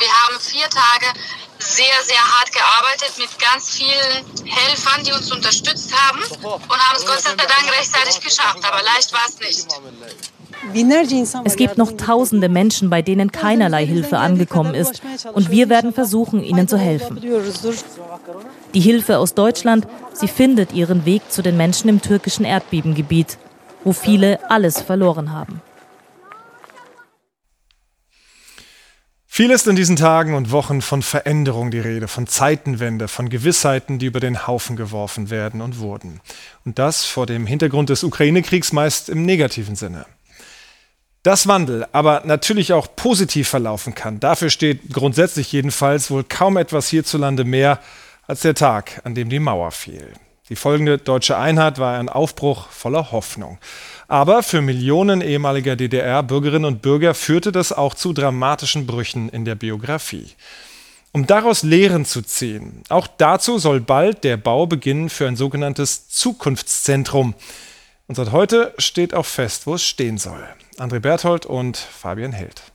Wir 0.00 0.08
haben 0.08 0.40
vier 0.40 0.68
Tage 0.68 1.06
sehr, 1.62 2.02
sehr 2.04 2.20
hart 2.20 2.52
gearbeitet 2.52 3.12
mit 3.18 3.28
ganz 3.38 3.70
vielen 3.70 4.46
Helfern, 4.46 5.04
die 5.04 5.12
uns 5.12 5.30
unterstützt 5.32 5.92
haben 5.94 6.20
und 6.42 6.78
haben 6.78 6.96
es 6.96 7.06
Gott 7.06 7.20
sei 7.20 7.34
Dank 7.36 7.72
rechtzeitig 7.78 8.20
geschafft. 8.20 8.58
Aber 8.62 8.82
leicht 8.82 9.12
war 9.12 9.24
es 9.28 9.38
nicht. 9.40 9.68
Es 11.44 11.56
gibt 11.56 11.78
noch 11.78 11.92
tausende 11.92 12.48
Menschen, 12.48 12.90
bei 12.90 13.02
denen 13.02 13.32
keinerlei 13.32 13.86
Hilfe 13.86 14.18
angekommen 14.18 14.74
ist. 14.74 15.00
Und 15.32 15.50
wir 15.50 15.68
werden 15.68 15.92
versuchen, 15.92 16.42
ihnen 16.42 16.68
zu 16.68 16.76
helfen. 16.76 17.20
Die 18.74 18.80
Hilfe 18.80 19.18
aus 19.18 19.34
Deutschland, 19.34 19.86
sie 20.12 20.28
findet 20.28 20.72
ihren 20.72 21.06
Weg 21.06 21.30
zu 21.30 21.42
den 21.42 21.56
Menschen 21.56 21.88
im 21.88 22.02
türkischen 22.02 22.44
Erdbebengebiet, 22.44 23.38
wo 23.84 23.92
viele 23.92 24.38
alles 24.50 24.80
verloren 24.80 25.32
haben. 25.32 25.62
Viel 29.40 29.52
ist 29.52 29.66
in 29.66 29.74
diesen 29.74 29.96
Tagen 29.96 30.34
und 30.34 30.50
Wochen 30.50 30.82
von 30.82 31.00
Veränderung 31.00 31.70
die 31.70 31.78
Rede, 31.78 32.08
von 32.08 32.26
Zeitenwende, 32.26 33.08
von 33.08 33.30
Gewissheiten, 33.30 33.98
die 33.98 34.04
über 34.04 34.20
den 34.20 34.46
Haufen 34.46 34.76
geworfen 34.76 35.30
werden 35.30 35.62
und 35.62 35.78
wurden. 35.78 36.20
Und 36.66 36.78
das 36.78 37.06
vor 37.06 37.24
dem 37.24 37.46
Hintergrund 37.46 37.88
des 37.88 38.04
Ukraine-Kriegs 38.04 38.74
meist 38.74 39.08
im 39.08 39.24
negativen 39.24 39.76
Sinne. 39.76 40.04
Dass 41.22 41.48
Wandel 41.48 41.86
aber 41.92 42.20
natürlich 42.26 42.74
auch 42.74 42.94
positiv 42.94 43.48
verlaufen 43.48 43.94
kann, 43.94 44.20
dafür 44.20 44.50
steht 44.50 44.92
grundsätzlich 44.92 45.50
jedenfalls 45.52 46.10
wohl 46.10 46.22
kaum 46.22 46.58
etwas 46.58 46.88
hierzulande 46.90 47.44
mehr 47.44 47.78
als 48.26 48.40
der 48.40 48.54
Tag, 48.54 49.00
an 49.04 49.14
dem 49.14 49.30
die 49.30 49.40
Mauer 49.40 49.70
fiel. 49.70 50.12
Die 50.50 50.56
folgende 50.56 50.98
deutsche 50.98 51.38
Einheit 51.38 51.78
war 51.78 51.98
ein 51.98 52.08
Aufbruch 52.08 52.68
voller 52.68 53.10
Hoffnung. 53.12 53.58
Aber 54.10 54.42
für 54.42 54.60
Millionen 54.60 55.20
ehemaliger 55.20 55.76
DDR-Bürgerinnen 55.76 56.64
und 56.64 56.82
Bürger 56.82 57.14
führte 57.14 57.52
das 57.52 57.72
auch 57.72 57.94
zu 57.94 58.12
dramatischen 58.12 58.84
Brüchen 58.84 59.28
in 59.28 59.44
der 59.44 59.54
Biografie. 59.54 60.26
Um 61.12 61.28
daraus 61.28 61.62
Lehren 61.62 62.04
zu 62.04 62.20
ziehen, 62.22 62.82
auch 62.88 63.06
dazu 63.06 63.58
soll 63.58 63.78
bald 63.78 64.24
der 64.24 64.36
Bau 64.36 64.66
beginnen 64.66 65.10
für 65.10 65.28
ein 65.28 65.36
sogenanntes 65.36 66.08
Zukunftszentrum. 66.08 67.34
Und 68.08 68.16
seit 68.16 68.32
heute 68.32 68.74
steht 68.78 69.14
auch 69.14 69.26
fest, 69.26 69.68
wo 69.68 69.74
es 69.74 69.84
stehen 69.84 70.18
soll. 70.18 70.42
André 70.76 70.98
Berthold 70.98 71.46
und 71.46 71.76
Fabian 71.76 72.32
Held. 72.32 72.69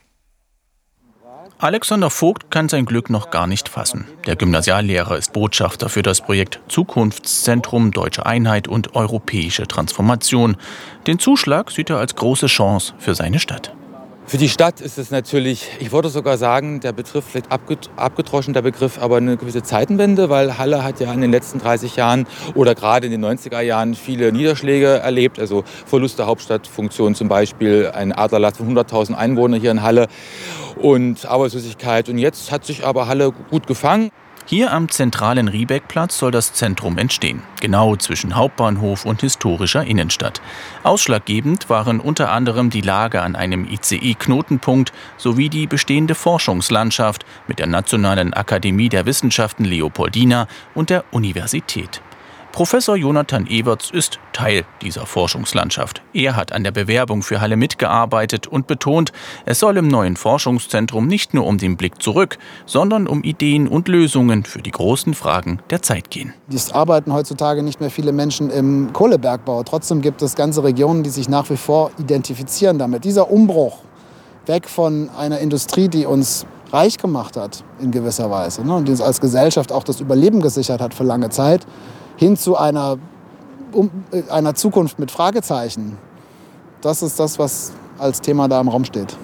Alexander 1.57 2.09
Vogt 2.09 2.51
kann 2.51 2.67
sein 2.67 2.85
Glück 2.85 3.09
noch 3.09 3.31
gar 3.31 3.47
nicht 3.47 3.69
fassen. 3.69 4.05
Der 4.25 4.35
Gymnasiallehrer 4.35 5.17
ist 5.17 5.31
Botschafter 5.31 5.87
für 5.87 6.01
das 6.01 6.19
Projekt 6.19 6.59
Zukunftszentrum 6.67 7.91
Deutsche 7.91 8.25
Einheit 8.25 8.67
und 8.67 8.95
Europäische 8.95 9.65
Transformation. 9.65 10.57
Den 11.07 11.17
Zuschlag 11.17 11.71
sieht 11.71 11.89
er 11.89 11.97
als 11.97 12.15
große 12.15 12.47
Chance 12.47 12.93
für 12.97 13.15
seine 13.15 13.39
Stadt. 13.39 13.73
Für 14.27 14.37
die 14.37 14.49
Stadt 14.49 14.81
ist 14.81 14.97
es 14.97 15.11
natürlich, 15.11 15.69
ich 15.79 15.91
würde 15.91 16.09
sogar 16.09 16.39
sagen, 16.39 16.79
der 16.79 16.93
Begriff 16.93 17.25
vielleicht 17.29 17.51
abgedroschen, 17.51 18.55
der 18.55 18.63
Begriff, 18.63 18.97
aber 18.99 19.17
eine 19.17 19.37
gewisse 19.37 19.61
Zeitenwende, 19.61 20.31
weil 20.31 20.57
Halle 20.57 20.83
hat 20.83 20.99
ja 20.99 21.13
in 21.13 21.21
den 21.21 21.29
letzten 21.29 21.59
30 21.59 21.95
Jahren 21.95 22.25
oder 22.55 22.73
gerade 22.73 23.05
in 23.05 23.11
den 23.11 23.23
90er 23.23 23.61
Jahren 23.61 23.93
viele 23.93 24.31
Niederschläge 24.31 24.87
erlebt, 24.87 25.39
also 25.39 25.63
Verlust 25.85 26.17
der 26.17 26.25
Hauptstadtfunktion 26.25 27.13
zum 27.13 27.27
Beispiel, 27.27 27.91
ein 27.93 28.13
Aderlass 28.13 28.57
von 28.57 28.75
100.000 28.75 29.13
Einwohnern 29.13 29.61
hier 29.61 29.69
in 29.69 29.83
Halle 29.83 30.07
und 30.75 31.27
Arbeitslosigkeit. 31.27 32.09
Und 32.09 32.17
jetzt 32.17 32.51
hat 32.51 32.65
sich 32.65 32.83
aber 32.83 33.07
Halle 33.07 33.31
gut 33.51 33.67
gefangen. 33.67 34.09
Hier 34.47 34.71
am 34.71 34.89
zentralen 34.89 35.47
Riebeckplatz 35.47 36.19
soll 36.19 36.29
das 36.29 36.53
Zentrum 36.53 36.99
entstehen, 36.99 37.41
genau 37.61 37.95
zwischen 37.95 38.35
Hauptbahnhof 38.35 39.03
und 39.03 39.21
historischer 39.21 39.83
Innenstadt. 39.83 40.39
Ausschlaggebend 40.83 41.67
waren 41.71 41.99
unter 41.99 42.29
anderem 42.31 42.69
die 42.69 42.81
Lage 42.81 43.23
an 43.23 43.35
einem 43.35 43.65
ICE-Knotenpunkt 43.65 44.93
sowie 45.17 45.49
die 45.49 45.65
bestehende 45.65 46.13
Forschungslandschaft 46.13 47.25
mit 47.47 47.57
der 47.57 47.65
Nationalen 47.65 48.35
Akademie 48.35 48.89
der 48.89 49.07
Wissenschaften 49.07 49.65
Leopoldina 49.65 50.47
und 50.75 50.91
der 50.91 51.05
Universität. 51.09 52.03
Professor 52.55 52.95
Jonathan 52.95 53.47
Everts 53.47 53.91
ist 53.91 54.17
Teil 54.31 54.63
dieser 54.81 55.05
Forschungslandschaft. 55.05 56.01
Er 56.13 56.37
hat 56.37 56.53
an 56.53 56.63
der 56.63 56.71
Bewerbung 56.71 57.21
für 57.21 57.41
Halle 57.41 57.57
mitgearbeitet 57.57 58.47
und 58.47 58.65
betont, 58.65 59.11
es 59.45 59.59
soll 59.59 59.75
im 59.75 59.89
neuen 59.89 60.15
Forschungszentrum 60.15 61.05
nicht 61.05 61.33
nur 61.33 61.45
um 61.47 61.57
den 61.57 61.75
Blick 61.75 62.01
zurück, 62.01 62.37
sondern 62.65 63.07
um 63.07 63.23
Ideen 63.23 63.67
und 63.67 63.89
Lösungen 63.89 64.45
für 64.45 64.61
die 64.61 64.71
großen 64.71 65.15
Fragen 65.15 65.59
der 65.69 65.81
Zeit 65.81 66.09
gehen. 66.09 66.33
Es 66.49 66.71
arbeiten 66.71 67.11
heutzutage 67.11 67.61
nicht 67.61 67.81
mehr 67.81 67.89
viele 67.89 68.13
Menschen 68.13 68.49
im 68.49 68.93
Kohlebergbau. 68.93 69.63
Trotzdem 69.63 69.99
gibt 69.99 70.21
es 70.21 70.35
ganze 70.35 70.63
Regionen, 70.63 71.03
die 71.03 71.09
sich 71.09 71.27
nach 71.27 71.49
wie 71.49 71.57
vor 71.57 71.91
identifizieren 71.99 72.79
damit. 72.79 73.03
Dieser 73.03 73.29
Umbruch 73.29 73.79
weg 74.45 74.69
von 74.69 75.09
einer 75.09 75.39
Industrie, 75.39 75.89
die 75.89 76.05
uns 76.05 76.45
reich 76.71 76.97
gemacht 76.97 77.35
hat 77.35 77.65
in 77.81 77.91
gewisser 77.91 78.31
Weise 78.31 78.63
ne, 78.63 78.75
und 78.75 78.87
die 78.87 78.91
uns 78.91 79.01
als 79.01 79.19
Gesellschaft 79.19 79.73
auch 79.73 79.83
das 79.83 79.99
Überleben 79.99 80.39
gesichert 80.39 80.79
hat 80.79 80.93
für 80.93 81.03
lange 81.03 81.29
Zeit, 81.29 81.67
hin 82.17 82.37
zu 82.37 82.57
einer, 82.57 82.97
um, 83.71 83.89
äh, 84.11 84.23
einer 84.29 84.55
Zukunft 84.55 84.99
mit 84.99 85.11
Fragezeichen. 85.11 85.97
Das 86.81 87.01
ist 87.01 87.19
das, 87.19 87.39
was 87.39 87.71
als 87.97 88.21
Thema 88.21 88.47
da 88.47 88.61
im 88.61 88.67
Raum 88.67 88.85
steht. 88.85 89.17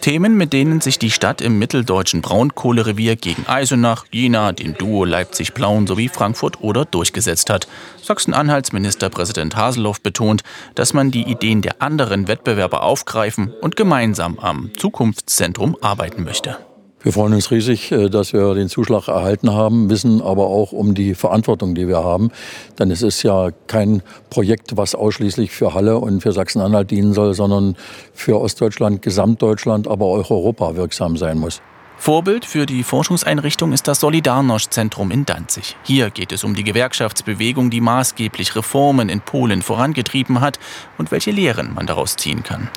Themen, 0.00 0.36
mit 0.36 0.52
denen 0.52 0.80
sich 0.80 0.98
die 0.98 1.10
Stadt 1.10 1.40
im 1.40 1.58
mitteldeutschen 1.58 2.22
Braunkohlerevier 2.22 3.16
gegen 3.16 3.46
Eisenach, 3.46 4.06
Jena, 4.12 4.52
dem 4.52 4.74
Duo 4.74 5.04
Leipzig-Plauen 5.04 5.86
sowie 5.86 6.08
Frankfurt 6.08 6.62
oder 6.62 6.84
durchgesetzt 6.84 7.50
hat. 7.50 7.66
Sachsen-Anhalts 8.02 8.72
Ministerpräsident 8.72 9.56
Haseloff 9.56 10.00
betont, 10.00 10.44
dass 10.74 10.94
man 10.94 11.10
die 11.10 11.28
Ideen 11.28 11.62
der 11.62 11.82
anderen 11.82 12.28
Wettbewerber 12.28 12.84
aufgreifen 12.84 13.52
und 13.60 13.76
gemeinsam 13.76 14.38
am 14.38 14.70
Zukunftszentrum 14.76 15.76
arbeiten 15.80 16.24
möchte. 16.24 16.56
Wir 17.00 17.12
freuen 17.12 17.32
uns 17.32 17.52
riesig, 17.52 17.92
äh, 17.92 18.08
dass 18.08 18.32
wir 18.32 18.54
den 18.54 18.68
Zuschlag 18.68 19.06
erhalten 19.06 19.52
haben, 19.52 19.88
wissen 19.88 20.20
aber 20.20 20.48
auch 20.48 20.72
um 20.72 20.94
die 20.94 21.14
Verantwortung, 21.14 21.76
die 21.76 21.86
wir 21.86 22.02
haben. 22.02 22.32
Denn 22.76 22.90
es 22.90 23.02
ist 23.02 23.22
ja 23.22 23.50
kein 23.68 24.02
Projekt, 24.30 24.76
was 24.76 24.96
ausschließlich 24.96 25.52
für 25.52 25.74
Halle 25.74 25.98
und 25.98 26.22
für 26.22 26.32
Sachsen-Anhalt 26.32 26.90
dienen 26.90 27.12
soll, 27.12 27.34
sondern 27.34 27.76
für 28.14 28.40
Ostdeutschland, 28.40 29.00
Gesamtdeutschland, 29.02 29.86
aber 29.86 30.06
auch 30.06 30.30
Europa 30.30 30.74
wirksam 30.74 31.16
sein 31.16 31.38
muss. 31.38 31.62
Vorbild 31.98 32.46
für 32.46 32.64
die 32.64 32.84
Forschungseinrichtung 32.84 33.72
ist 33.72 33.88
das 33.88 34.00
Solidarność-Zentrum 34.00 35.10
in 35.10 35.26
Danzig. 35.26 35.76
Hier 35.82 36.10
geht 36.10 36.30
es 36.32 36.44
um 36.44 36.54
die 36.54 36.62
Gewerkschaftsbewegung, 36.62 37.70
die 37.70 37.80
maßgeblich 37.80 38.54
Reformen 38.54 39.08
in 39.08 39.20
Polen 39.20 39.62
vorangetrieben 39.62 40.40
hat 40.40 40.58
und 40.96 41.10
welche 41.10 41.32
Lehren 41.32 41.74
man 41.74 41.86
daraus 41.86 42.16
ziehen 42.16 42.44
kann. 42.44 42.70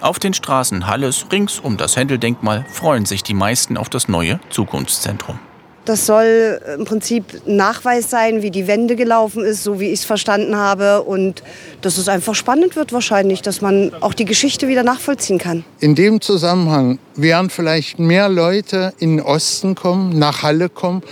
Auf 0.00 0.20
den 0.20 0.32
Straßen 0.32 0.86
Halles 0.86 1.26
rings 1.32 1.58
um 1.58 1.76
das 1.76 1.96
Händeldenkmal 1.96 2.64
freuen 2.70 3.04
sich 3.04 3.24
die 3.24 3.34
meisten 3.34 3.76
auf 3.76 3.88
das 3.88 4.06
neue 4.06 4.38
Zukunftszentrum. 4.48 5.40
Das 5.88 6.04
soll 6.04 6.60
im 6.78 6.84
Prinzip 6.84 7.24
Nachweis 7.46 8.10
sein, 8.10 8.42
wie 8.42 8.50
die 8.50 8.66
Wende 8.66 8.94
gelaufen 8.94 9.42
ist, 9.42 9.64
so 9.64 9.80
wie 9.80 9.86
ich 9.86 10.00
es 10.00 10.04
verstanden 10.04 10.54
habe. 10.54 11.02
Und 11.02 11.42
dass 11.80 11.96
es 11.96 12.10
einfach 12.10 12.34
spannend 12.34 12.76
wird 12.76 12.92
wahrscheinlich, 12.92 13.40
dass 13.40 13.62
man 13.62 13.94
auch 14.02 14.12
die 14.12 14.26
Geschichte 14.26 14.68
wieder 14.68 14.82
nachvollziehen 14.82 15.38
kann. 15.38 15.64
In 15.80 15.94
dem 15.94 16.20
Zusammenhang 16.20 16.98
werden 17.16 17.48
vielleicht 17.48 17.98
mehr 17.98 18.28
Leute 18.28 18.92
in 18.98 19.16
den 19.16 19.24
Osten 19.24 19.74
kommen, 19.74 20.18
nach 20.18 20.42
Halle 20.42 20.68
kommen 20.68 21.02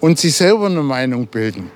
und 0.00 0.18
sich 0.18 0.34
selber 0.34 0.66
eine 0.66 0.82
Meinung 0.82 1.28
bilden. 1.28 1.70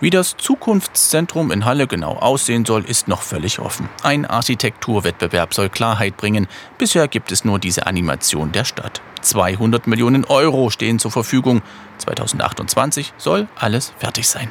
Wie 0.00 0.08
das 0.08 0.38
Zukunftszentrum 0.38 1.50
in 1.50 1.66
Halle 1.66 1.86
genau 1.86 2.14
aussehen 2.14 2.64
soll, 2.64 2.86
ist 2.86 3.06
noch 3.06 3.20
völlig 3.20 3.58
offen. 3.58 3.86
Ein 4.02 4.24
Architekturwettbewerb 4.24 5.52
soll 5.52 5.68
Klarheit 5.68 6.16
bringen. 6.16 6.48
Bisher 6.78 7.06
gibt 7.06 7.30
es 7.32 7.44
nur 7.44 7.58
diese 7.58 7.86
Animation 7.86 8.50
der 8.50 8.64
Stadt. 8.64 9.02
200 9.22 9.86
Millionen 9.86 10.24
Euro 10.24 10.70
stehen 10.70 10.98
zur 10.98 11.10
Verfügung. 11.10 11.62
2028 11.98 13.12
soll 13.16 13.48
alles 13.56 13.92
fertig 13.98 14.28
sein. 14.28 14.50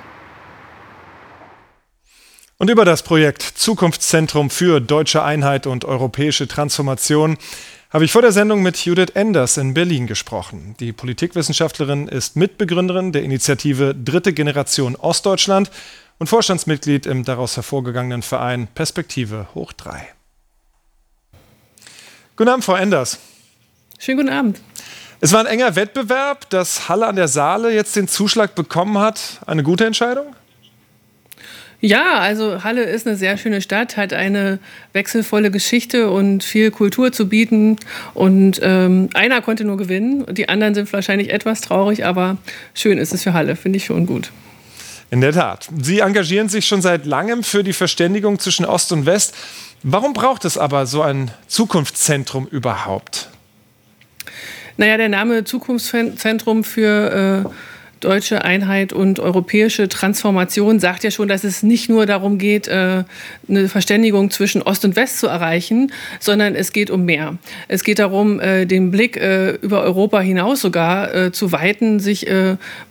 Und 2.58 2.70
über 2.70 2.84
das 2.84 3.04
Projekt 3.04 3.42
Zukunftszentrum 3.42 4.50
für 4.50 4.82
deutsche 4.82 5.24
Einheit 5.24 5.66
und 5.66 5.86
europäische 5.86 6.48
Transformation 6.48 7.38
habe 7.90 8.06
ich 8.06 8.12
vor 8.12 8.22
der 8.22 8.34
Sendung 8.34 8.62
mit 8.62 8.86
Judith 8.86 9.12
Enders 9.16 9.58
in 9.58 9.74
Berlin 9.74 10.08
gesprochen. 10.08 10.76
Die 10.80 10.92
Politikwissenschaftlerin 10.92 12.08
ist 12.08 12.36
Mitbegründerin 12.36 13.14
der 13.14 13.24
Initiative 13.24 13.96
Dritte 13.96 14.34
Generation 14.34 14.96
Ostdeutschland 14.96 15.72
und 16.20 16.28
Vorstandsmitglied 16.28 17.06
im 17.06 17.24
daraus 17.24 17.56
hervorgegangenen 17.56 18.22
Verein 18.22 18.68
Perspektive 18.68 19.48
Hoch 19.56 19.72
3. 19.74 20.08
Guten 22.36 22.50
Abend, 22.50 22.66
Frau 22.66 22.76
Enders. 22.76 23.20
Schönen 24.02 24.20
guten 24.20 24.30
Abend. 24.30 24.62
Es 25.20 25.34
war 25.34 25.42
ein 25.42 25.46
enger 25.46 25.76
Wettbewerb, 25.76 26.50
dass 26.50 26.88
Halle 26.88 27.06
an 27.06 27.18
der 27.18 27.28
Saale 27.28 27.74
jetzt 27.74 27.98
den 27.98 28.08
Zuschlag 28.08 28.56
bekommen 28.56 28.98
hat. 28.98 29.42
Eine 29.46 29.62
gute 29.62 29.86
Entscheidung? 29.86 30.28
Ja, 31.82 32.16
also 32.20 32.64
Halle 32.64 32.84
ist 32.84 33.06
eine 33.06 33.18
sehr 33.18 33.36
schöne 33.36 33.62
Stadt, 33.62 33.98
hat 33.98 34.14
eine 34.14 34.60
wechselvolle 34.94 35.52
Geschichte 35.52 36.10
und 36.10 36.46
viel 36.46 36.72
Kultur 36.72 37.12
zu 37.12 37.28
bieten. 37.28 37.76
Und 38.14 38.62
ähm, 38.64 39.10
einer 39.16 39.42
konnte 39.42 39.66
nur 39.66 39.76
gewinnen. 39.76 40.26
Die 40.34 40.48
anderen 40.48 40.76
sind 40.76 40.92
wahrscheinlich 40.94 41.30
etwas 41.32 41.60
traurig, 41.60 42.06
aber 42.06 42.38
schön 42.74 42.98
ist 42.98 43.14
es 43.14 43.24
für 43.24 43.34
Halle, 43.34 43.58
finde 43.58 43.78
ich 43.78 43.86
schon 43.86 44.06
gut. 44.06 44.32
In 45.12 45.20
der 45.20 45.34
Tat. 45.34 45.68
Sie 45.82 46.00
engagieren 46.00 46.48
sich 46.48 46.68
schon 46.68 46.82
seit 46.82 47.06
langem 47.06 47.44
für 47.44 47.66
die 47.66 47.74
Verständigung 47.74 48.40
zwischen 48.40 48.66
Ost 48.66 48.94
und 48.94 49.06
West. 49.06 49.36
Warum 49.84 50.14
braucht 50.14 50.46
es 50.46 50.58
aber 50.58 50.86
so 50.86 51.02
ein 51.02 51.32
Zukunftszentrum 51.48 52.48
überhaupt? 52.48 53.30
Naja, 54.80 54.96
der 54.96 55.10
Name 55.10 55.44
Zukunftszentrum 55.44 56.64
für 56.64 57.44
äh, 57.46 57.50
deutsche 58.00 58.44
Einheit 58.44 58.94
und 58.94 59.20
europäische 59.20 59.90
Transformation 59.90 60.80
sagt 60.80 61.04
ja 61.04 61.12
schon, 61.12 61.28
dass 61.28 61.44
es 61.44 61.64
nicht 61.64 61.90
nur 61.90 62.06
darum 62.06 62.38
geht, 62.38 62.68
äh, 62.68 63.04
eine 63.48 63.70
Verständigung 63.70 64.32
zwischen 64.32 64.62
Ost 64.62 64.86
und 64.86 64.96
West 64.96 65.20
zu 65.20 65.28
erreichen, 65.28 65.92
sondern 66.20 66.56
es 66.56 66.72
geht 66.72 66.90
um 66.90 67.06
mehr. 67.06 67.38
Es 67.68 67.84
geht 67.84 68.00
darum, 68.00 68.40
äh, 68.40 68.66
den 68.66 68.92
Blick 68.92 69.18
äh, 69.18 69.52
über 69.62 69.84
Europa 69.84 70.20
hinaus 70.20 70.62
sogar 70.62 71.32
zu 71.32 71.52
weiten, 71.52 72.00
sich 72.00 72.28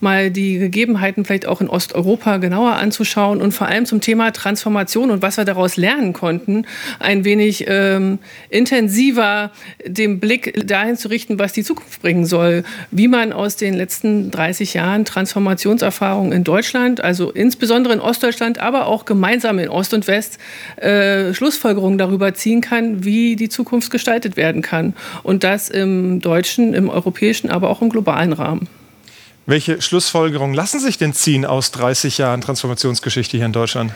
mal 0.01 0.31
die 0.31 0.59
Gegebenheiten 0.59 1.25
vielleicht 1.25 1.47
auch 1.47 1.61
in 1.61 1.69
Osteuropa 1.69 2.39
genauer 2.39 2.75
anzuschauen 2.75 3.41
und 3.41 3.53
vor 3.53 3.67
allem 3.67 3.87
zum 3.87 4.01
Thema 4.01 4.33
Transformation 4.33 5.11
und 5.11 5.23
was 5.23 5.37
wir 5.37 5.45
daraus 5.45 5.77
lernen 5.77 6.13
konnten, 6.13 6.67
ein 6.99 7.25
wenig 7.25 7.65
ähm, 7.69 8.19
intensiver 8.51 9.51
den 9.85 10.21
Blick 10.21 10.67
dahin 10.67 10.97
zu 10.97 11.09
richten, 11.09 11.39
was 11.39 11.53
die 11.53 11.63
Zukunft 11.63 12.03
bringen 12.03 12.27
soll, 12.27 12.65
wie 12.91 13.09
man 13.09 13.33
aus 13.33 13.57
den 13.57 13.75
letzten 13.75 14.31
30 14.31 14.75
Jahren 14.75 14.98
Jahren 14.99 15.05
Transformationserfahrung 15.05 16.33
in 16.33 16.45
Deutschland, 16.45 17.01
also 17.01 17.31
insbesondere 17.31 17.95
in 17.95 18.01
Ostdeutschland, 18.01 18.59
aber 18.59 18.87
auch 18.87 19.05
gemeinsam 19.05 19.59
in 19.59 19.69
Ost 19.69 19.95
und 19.95 20.07
West 20.07 20.39
äh, 20.77 21.33
Schlussfolgerungen 21.35 21.99
darüber 21.99 22.35
ziehen 22.35 22.61
kann, 22.61 23.05
wie 23.05 23.37
die 23.37 23.49
Zukunft 23.49 23.91
gestaltet 23.91 24.37
werden 24.37 24.63
kann. 24.63 24.95
Und 25.23 25.45
das 25.45 25.69
im 25.69 26.21
deutschen, 26.21 26.75
im 26.75 26.89
europäischen, 26.89 27.51
aber 27.51 27.71
auch 27.71 27.83
im 27.83 27.91
globalen 27.91 28.33
Rahmen. 28.33 28.69
Welche 29.47 29.81
Schlussfolgerungen 29.81 30.55
lassen 30.55 30.79
sich 30.81 30.99
denn 30.99 31.15
ziehen 31.15 31.47
aus 31.47 31.71
30 31.71 32.19
Jahren 32.19 32.41
Transformationsgeschichte 32.41 33.37
hier 33.37 33.47
in 33.47 33.53
Deutschland? 33.53 33.93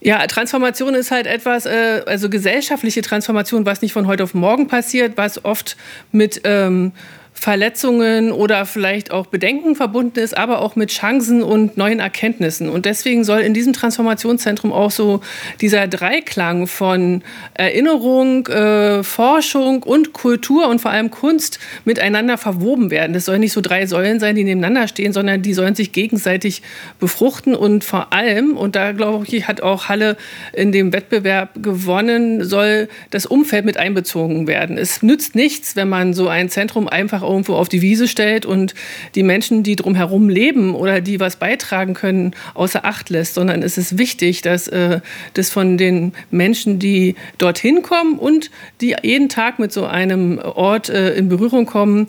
Ja, 0.00 0.24
Transformation 0.28 0.94
ist 0.94 1.10
halt 1.10 1.26
etwas, 1.26 1.66
äh, 1.66 2.02
also 2.06 2.30
gesellschaftliche 2.30 3.02
Transformation, 3.02 3.66
was 3.66 3.82
nicht 3.82 3.92
von 3.92 4.06
heute 4.06 4.22
auf 4.22 4.32
morgen 4.32 4.68
passiert, 4.68 5.16
was 5.16 5.44
oft 5.44 5.76
mit 6.12 6.42
ähm, 6.44 6.92
Verletzungen 7.38 8.32
oder 8.32 8.66
vielleicht 8.66 9.12
auch 9.12 9.26
Bedenken 9.26 9.76
verbunden 9.76 10.18
ist, 10.18 10.36
aber 10.36 10.60
auch 10.60 10.74
mit 10.74 10.90
Chancen 10.90 11.42
und 11.44 11.76
neuen 11.76 12.00
Erkenntnissen. 12.00 12.68
Und 12.68 12.84
deswegen 12.84 13.22
soll 13.22 13.40
in 13.40 13.54
diesem 13.54 13.72
Transformationszentrum 13.72 14.72
auch 14.72 14.90
so 14.90 15.20
dieser 15.60 15.86
Dreiklang 15.86 16.66
von 16.66 17.22
Erinnerung, 17.54 18.48
äh, 18.48 19.04
Forschung 19.04 19.84
und 19.84 20.12
Kultur 20.12 20.68
und 20.68 20.80
vor 20.80 20.90
allem 20.90 21.12
Kunst 21.12 21.60
miteinander 21.84 22.38
verwoben 22.38 22.90
werden. 22.90 23.12
Das 23.12 23.26
sollen 23.26 23.40
nicht 23.40 23.52
so 23.52 23.60
drei 23.60 23.86
Säulen 23.86 24.18
sein, 24.18 24.34
die 24.34 24.42
nebeneinander 24.42 24.88
stehen, 24.88 25.12
sondern 25.12 25.40
die 25.40 25.54
sollen 25.54 25.76
sich 25.76 25.92
gegenseitig 25.92 26.62
befruchten 26.98 27.54
und 27.54 27.84
vor 27.84 28.12
allem, 28.12 28.56
und 28.56 28.74
da 28.74 28.90
glaube 28.90 29.24
ich, 29.28 29.46
hat 29.46 29.60
auch 29.60 29.88
Halle 29.88 30.16
in 30.52 30.72
dem 30.72 30.92
Wettbewerb 30.92 31.50
gewonnen, 31.62 32.44
soll 32.44 32.88
das 33.10 33.26
Umfeld 33.26 33.64
mit 33.64 33.76
einbezogen 33.76 34.48
werden. 34.48 34.76
Es 34.76 35.02
nützt 35.02 35.36
nichts, 35.36 35.76
wenn 35.76 35.88
man 35.88 36.14
so 36.14 36.26
ein 36.26 36.48
Zentrum 36.48 36.88
einfach 36.88 37.22
irgendwo 37.28 37.54
auf 37.54 37.68
die 37.68 37.82
Wiese 37.82 38.08
stellt 38.08 38.46
und 38.46 38.74
die 39.14 39.22
Menschen, 39.22 39.62
die 39.62 39.76
drumherum 39.76 40.28
leben 40.28 40.74
oder 40.74 41.00
die 41.00 41.20
was 41.20 41.36
beitragen 41.36 41.94
können, 41.94 42.34
außer 42.54 42.84
Acht 42.84 43.10
lässt, 43.10 43.34
sondern 43.34 43.62
es 43.62 43.78
ist 43.78 43.98
wichtig, 43.98 44.42
dass 44.42 44.68
äh, 44.68 45.00
das 45.34 45.50
von 45.50 45.78
den 45.78 46.12
Menschen, 46.30 46.78
die 46.78 47.14
dorthin 47.38 47.82
kommen 47.82 48.18
und 48.18 48.50
die 48.80 48.96
jeden 49.02 49.28
Tag 49.28 49.58
mit 49.58 49.72
so 49.72 49.84
einem 49.84 50.38
Ort 50.38 50.88
äh, 50.88 51.14
in 51.14 51.28
Berührung 51.28 51.66
kommen, 51.66 52.06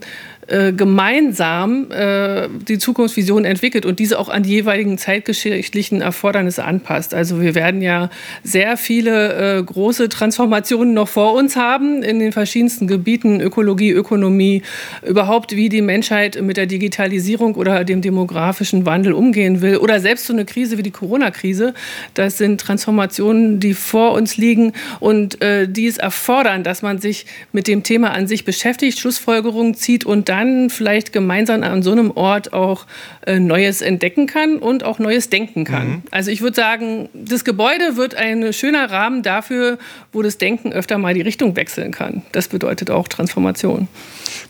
äh, 0.49 0.73
gemeinsam 0.73 1.91
äh, 1.91 2.47
die 2.67 2.79
Zukunftsvision 2.79 3.45
entwickelt 3.45 3.85
und 3.85 3.99
diese 3.99 4.17
auch 4.17 4.29
an 4.29 4.41
die 4.41 4.49
jeweiligen 4.49 4.97
zeitgeschichtlichen 4.97 6.01
Erfordernisse 6.01 6.63
anpasst. 6.63 7.13
Also 7.13 7.39
wir 7.39 7.53
werden 7.53 7.83
ja 7.83 8.09
sehr 8.43 8.75
viele 8.75 9.57
äh, 9.59 9.63
große 9.63 10.09
Transformationen 10.09 10.95
noch 10.95 11.07
vor 11.07 11.33
uns 11.35 11.55
haben 11.55 12.01
in 12.01 12.19
den 12.19 12.31
verschiedensten 12.31 12.87
Gebieten, 12.87 13.41
Ökologie, 13.41 13.91
Ökonomie, 13.91 14.63
überhaupt 15.05 15.55
wie 15.55 15.69
die 15.69 15.83
Menschheit 15.83 16.41
mit 16.41 16.57
der 16.57 16.65
Digitalisierung 16.65 17.53
oder 17.53 17.83
dem 17.83 18.01
demografischen 18.01 18.87
Wandel 18.87 19.13
umgehen 19.13 19.61
will 19.61 19.77
oder 19.77 19.99
selbst 19.99 20.25
so 20.25 20.33
eine 20.33 20.45
Krise 20.45 20.79
wie 20.79 20.83
die 20.83 20.91
Corona-Krise. 20.91 21.75
Das 22.15 22.39
sind 22.39 22.59
Transformationen, 22.59 23.59
die 23.59 23.75
vor 23.75 24.13
uns 24.13 24.37
liegen 24.37 24.73
und 24.99 25.41
äh, 25.43 25.67
die 25.67 25.85
es 25.85 25.97
erfordern, 25.97 26.63
dass 26.63 26.81
man 26.81 26.97
sich 26.99 27.27
mit 27.51 27.67
dem 27.67 27.83
Thema 27.83 28.11
an 28.13 28.27
sich 28.27 28.45
beschäftigt, 28.45 28.97
Schlussfolgerungen 28.97 29.75
zieht 29.75 30.05
und 30.05 30.27
dann 30.29 30.38
dann 30.39 30.69
vielleicht 30.69 31.13
gemeinsam 31.13 31.63
an 31.63 31.83
so 31.83 31.91
einem 31.91 32.11
Ort 32.11 32.53
auch 32.53 32.85
äh, 33.25 33.39
Neues 33.39 33.81
entdecken 33.81 34.27
kann 34.27 34.57
und 34.57 34.83
auch 34.83 34.99
Neues 34.99 35.29
denken 35.29 35.65
kann. 35.65 35.87
Mhm. 35.87 36.03
Also 36.11 36.31
ich 36.31 36.41
würde 36.41 36.55
sagen, 36.55 37.09
das 37.13 37.43
Gebäude 37.43 37.95
wird 37.95 38.15
ein 38.15 38.53
schöner 38.53 38.89
Rahmen 38.89 39.23
dafür, 39.23 39.77
wo 40.11 40.21
das 40.21 40.37
Denken 40.37 40.73
öfter 40.73 40.97
mal 40.97 41.13
die 41.13 41.21
Richtung 41.21 41.55
wechseln 41.55 41.91
kann. 41.91 42.23
Das 42.31 42.47
bedeutet 42.47 42.89
auch 42.89 43.07
Transformation. 43.07 43.87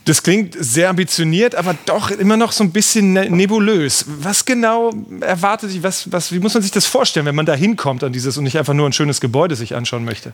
Das 0.05 0.23
klingt 0.23 0.55
sehr 0.57 0.89
ambitioniert, 0.89 1.55
aber 1.55 1.75
doch 1.85 2.11
immer 2.11 2.37
noch 2.37 2.51
so 2.51 2.63
ein 2.63 2.71
bisschen 2.71 3.13
ne-, 3.13 3.29
nebulös. 3.29 4.05
Was 4.07 4.45
genau 4.45 4.91
erwartet 5.21 5.71
sich, 5.71 5.83
was, 5.83 6.11
was, 6.11 6.31
wie 6.31 6.39
muss 6.39 6.53
man 6.53 6.63
sich 6.63 6.71
das 6.71 6.85
vorstellen, 6.85 7.25
wenn 7.25 7.35
man 7.35 7.45
da 7.45 7.55
hinkommt 7.55 8.03
an 8.03 8.13
dieses 8.13 8.37
und 8.37 8.43
nicht 8.43 8.57
einfach 8.57 8.73
nur 8.73 8.87
ein 8.87 8.93
schönes 8.93 9.21
Gebäude 9.21 9.55
sich 9.55 9.75
anschauen 9.75 10.05
möchte? 10.05 10.33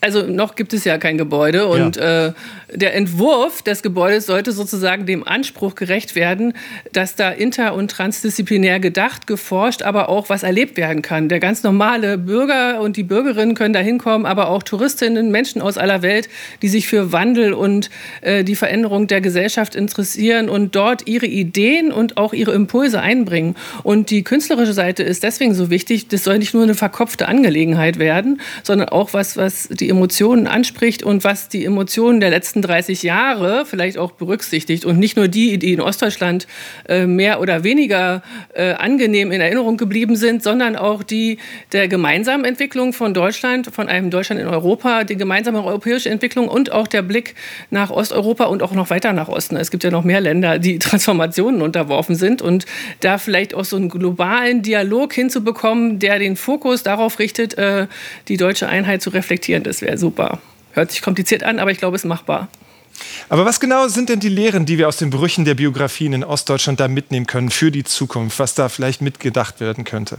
Also 0.00 0.22
noch 0.22 0.54
gibt 0.54 0.72
es 0.74 0.84
ja 0.84 0.96
kein 0.96 1.18
Gebäude 1.18 1.66
und 1.66 1.96
ja. 1.96 2.28
äh, 2.28 2.32
der 2.72 2.94
Entwurf 2.94 3.62
des 3.62 3.82
Gebäudes 3.82 4.26
sollte 4.26 4.52
sozusagen 4.52 5.06
dem 5.06 5.26
Anspruch 5.26 5.74
gerecht 5.74 6.14
werden, 6.14 6.52
dass 6.92 7.16
da 7.16 7.30
inter- 7.30 7.74
und 7.74 7.90
transdisziplinär 7.90 8.78
gedacht, 8.78 9.26
geforscht, 9.26 9.82
aber 9.82 10.08
auch 10.08 10.28
was 10.28 10.44
erlebt 10.44 10.76
werden 10.76 11.02
kann. 11.02 11.28
Der 11.28 11.40
ganz 11.40 11.64
normale 11.64 12.16
Bürger 12.16 12.80
und 12.80 12.96
die 12.96 13.02
Bürgerinnen 13.02 13.54
können 13.54 13.72
da 13.72 13.80
hinkommen, 13.80 14.24
aber 14.24 14.50
auch 14.50 14.62
Touristinnen, 14.62 15.32
Menschen 15.32 15.62
aus 15.62 15.78
aller 15.78 16.02
Welt, 16.02 16.28
die 16.62 16.68
sich 16.68 16.86
für 16.86 17.10
Wandel 17.10 17.52
und 17.52 17.90
äh, 18.20 18.44
die 18.44 18.54
Veränderung 18.54 19.08
der 19.08 19.20
Gesellschaft 19.20 19.74
interessieren 19.74 20.48
und 20.48 20.76
dort 20.76 21.08
ihre 21.08 21.26
Ideen 21.26 21.90
und 21.90 22.18
auch 22.18 22.34
ihre 22.34 22.52
Impulse 22.52 23.00
einbringen. 23.00 23.56
Und 23.82 24.10
die 24.10 24.22
künstlerische 24.22 24.74
Seite 24.74 25.02
ist 25.02 25.24
deswegen 25.24 25.54
so 25.54 25.70
wichtig, 25.70 26.06
das 26.06 26.22
soll 26.22 26.38
nicht 26.38 26.54
nur 26.54 26.62
eine 26.62 26.74
verkopfte 26.74 27.26
Angelegenheit 27.26 27.98
werden, 27.98 28.40
sondern 28.62 28.90
auch 28.90 29.12
was, 29.12 29.36
was 29.36 29.68
die 29.88 29.92
Emotionen 29.92 30.46
anspricht 30.46 31.02
und 31.02 31.24
was 31.24 31.48
die 31.48 31.64
Emotionen 31.64 32.20
der 32.20 32.28
letzten 32.28 32.60
30 32.60 33.02
Jahre 33.02 33.64
vielleicht 33.64 33.96
auch 33.96 34.12
berücksichtigt 34.12 34.84
und 34.84 34.98
nicht 34.98 35.16
nur 35.16 35.28
die, 35.28 35.58
die 35.58 35.72
in 35.72 35.80
Ostdeutschland 35.80 36.46
äh, 36.86 37.06
mehr 37.06 37.40
oder 37.40 37.64
weniger 37.64 38.22
äh, 38.52 38.72
angenehm 38.72 39.32
in 39.32 39.40
Erinnerung 39.40 39.78
geblieben 39.78 40.14
sind, 40.16 40.42
sondern 40.42 40.76
auch 40.76 41.02
die 41.02 41.38
der 41.72 41.88
gemeinsamen 41.88 42.44
Entwicklung 42.44 42.92
von 42.92 43.14
Deutschland, 43.14 43.74
von 43.74 43.88
einem 43.88 44.10
Deutschland 44.10 44.42
in 44.42 44.46
Europa, 44.46 45.04
die 45.04 45.16
gemeinsame 45.16 45.64
europäische 45.64 46.10
Entwicklung 46.10 46.48
und 46.48 46.70
auch 46.70 46.86
der 46.86 47.00
Blick 47.00 47.34
nach 47.70 47.88
Osteuropa 47.88 48.44
und 48.44 48.62
auch 48.62 48.72
noch 48.72 48.90
weiter 48.90 49.14
nach 49.14 49.28
Osten. 49.28 49.56
Es 49.56 49.70
gibt 49.70 49.84
ja 49.84 49.90
noch 49.90 50.04
mehr 50.04 50.20
Länder, 50.20 50.58
die 50.58 50.78
Transformationen 50.88 51.62
unterworfen 51.62 52.14
sind 52.14 52.42
und 52.42 52.66
da 53.00 53.16
vielleicht 53.16 53.54
auch 53.54 53.64
so 53.64 53.76
einen 53.76 53.88
globalen 53.88 54.60
Dialog 54.60 55.14
hinzubekommen, 55.14 55.98
der 55.98 56.18
den 56.18 56.36
Fokus 56.36 56.82
darauf 56.82 57.18
richtet, 57.18 57.56
äh, 57.56 57.86
die 58.28 58.36
deutsche 58.36 58.68
Einheit 58.68 59.00
zu 59.00 59.08
reflektieren. 59.08 59.62
Das 59.78 59.86
wäre 59.86 59.96
super. 59.96 60.40
Hört 60.72 60.90
sich 60.90 61.02
kompliziert 61.02 61.44
an, 61.44 61.60
aber 61.60 61.70
ich 61.70 61.78
glaube, 61.78 61.94
es 61.94 62.02
ist 62.02 62.08
machbar. 62.08 62.48
Aber 63.28 63.44
was 63.44 63.60
genau 63.60 63.86
sind 63.86 64.08
denn 64.08 64.18
die 64.18 64.28
Lehren, 64.28 64.66
die 64.66 64.76
wir 64.76 64.88
aus 64.88 64.96
den 64.96 65.10
Brüchen 65.10 65.44
der 65.44 65.54
Biografien 65.54 66.12
in 66.14 66.24
Ostdeutschland 66.24 66.80
da 66.80 66.88
mitnehmen 66.88 67.28
können 67.28 67.48
für 67.48 67.70
die 67.70 67.84
Zukunft, 67.84 68.40
was 68.40 68.54
da 68.54 68.68
vielleicht 68.68 69.02
mitgedacht 69.02 69.60
werden 69.60 69.84
könnte? 69.84 70.18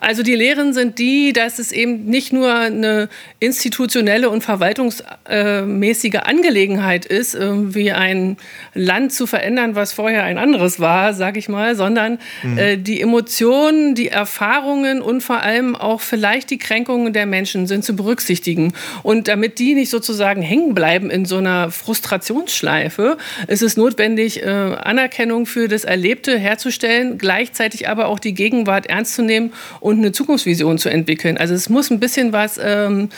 Also 0.00 0.22
die 0.22 0.34
Lehren 0.34 0.72
sind 0.72 0.98
die, 0.98 1.32
dass 1.32 1.58
es 1.58 1.72
eben 1.72 2.06
nicht 2.06 2.32
nur 2.32 2.54
eine 2.54 3.08
institutionelle 3.40 4.30
und 4.30 4.42
verwaltungsmäßige 4.42 6.16
Angelegenheit 6.22 7.04
ist, 7.06 7.36
wie 7.38 7.92
ein 7.92 8.36
Land 8.74 9.12
zu 9.12 9.26
verändern, 9.26 9.74
was 9.74 9.92
vorher 9.92 10.24
ein 10.24 10.38
anderes 10.38 10.80
war, 10.80 11.14
sage 11.14 11.38
ich 11.38 11.48
mal, 11.48 11.74
sondern 11.76 12.18
mhm. 12.42 12.58
Äh, 12.58 12.76
die 12.76 13.00
Emotionen, 13.00 13.94
die 13.94 14.08
Erfahrungen 14.08 15.02
und 15.02 15.20
vor 15.20 15.42
allem 15.42 15.76
auch 15.76 16.00
vielleicht 16.00 16.50
die 16.50 16.58
Kränkungen 16.58 17.12
der 17.12 17.26
Menschen 17.26 17.66
sind 17.66 17.84
zu 17.84 17.94
berücksichtigen. 17.94 18.72
Und 19.02 19.28
damit 19.28 19.58
die 19.58 19.74
nicht 19.74 19.90
sozusagen 19.90 20.42
hängen 20.42 20.74
bleiben 20.74 21.10
in 21.10 21.24
so 21.24 21.36
einer 21.36 21.70
Frustrationsschleife, 21.70 23.18
ist 23.46 23.62
es 23.62 23.76
notwendig, 23.76 24.42
äh, 24.42 24.46
Anerkennung 24.46 25.46
für 25.46 25.68
das 25.68 25.84
Erlebte 25.84 26.38
herzustellen, 26.38 27.18
gleichzeitig 27.18 27.88
aber 27.88 28.08
auch 28.08 28.18
die 28.18 28.34
Gegenwart 28.34 28.86
ernst 28.86 29.14
zu 29.14 29.22
nehmen 29.22 29.52
und 29.86 29.98
eine 29.98 30.10
Zukunftsvision 30.10 30.78
zu 30.78 30.88
entwickeln. 30.88 31.38
Also 31.38 31.54
es 31.54 31.68
muss 31.68 31.90
ein 31.90 32.00
bisschen 32.00 32.32
was 32.32 32.58
ähm, 32.60 33.08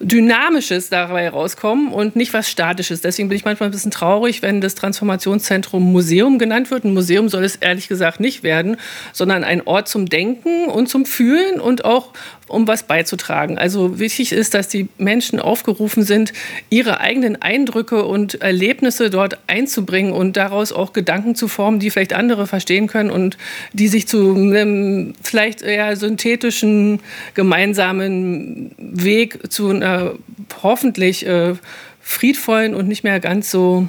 Dynamisches 0.00 0.90
dabei 0.90 1.28
rauskommen 1.28 1.92
und 1.92 2.16
nicht 2.16 2.34
was 2.34 2.50
Statisches. 2.50 3.00
Deswegen 3.00 3.28
bin 3.28 3.36
ich 3.36 3.44
manchmal 3.44 3.68
ein 3.68 3.72
bisschen 3.72 3.92
traurig, 3.92 4.42
wenn 4.42 4.60
das 4.60 4.74
Transformationszentrum 4.74 5.92
Museum 5.92 6.40
genannt 6.40 6.72
wird. 6.72 6.84
Ein 6.84 6.94
Museum 6.94 7.28
soll 7.28 7.44
es 7.44 7.54
ehrlich 7.54 7.86
gesagt 7.86 8.18
nicht 8.18 8.42
werden, 8.42 8.76
sondern 9.12 9.44
ein 9.44 9.64
Ort 9.68 9.86
zum 9.86 10.06
Denken 10.06 10.66
und 10.66 10.88
zum 10.88 11.06
Fühlen 11.06 11.60
und 11.60 11.84
auch 11.84 12.12
um 12.48 12.68
was 12.68 12.84
beizutragen. 12.84 13.58
Also 13.58 13.98
wichtig 13.98 14.32
ist, 14.32 14.54
dass 14.54 14.68
die 14.68 14.88
Menschen 14.98 15.40
aufgerufen 15.40 16.04
sind, 16.04 16.32
ihre 16.70 17.00
eigenen 17.00 17.40
Eindrücke 17.42 18.04
und 18.04 18.40
Erlebnisse 18.40 19.10
dort 19.10 19.38
einzubringen 19.46 20.12
und 20.12 20.36
daraus 20.36 20.72
auch 20.72 20.92
Gedanken 20.92 21.34
zu 21.34 21.48
formen, 21.48 21.80
die 21.80 21.90
vielleicht 21.90 22.12
andere 22.12 22.46
verstehen 22.46 22.86
können 22.86 23.10
und 23.10 23.36
die 23.72 23.88
sich 23.88 24.06
zu 24.06 24.34
einem 24.34 25.14
vielleicht 25.22 25.62
eher 25.62 25.96
synthetischen 26.16 27.00
gemeinsamen 27.34 28.74
Weg 28.78 29.52
zu 29.52 29.70
einer 29.70 30.14
hoffentlich 30.62 31.26
äh, 31.26 31.54
friedvollen 32.00 32.74
und 32.74 32.88
nicht 32.88 33.04
mehr 33.04 33.20
ganz 33.20 33.50
so 33.50 33.88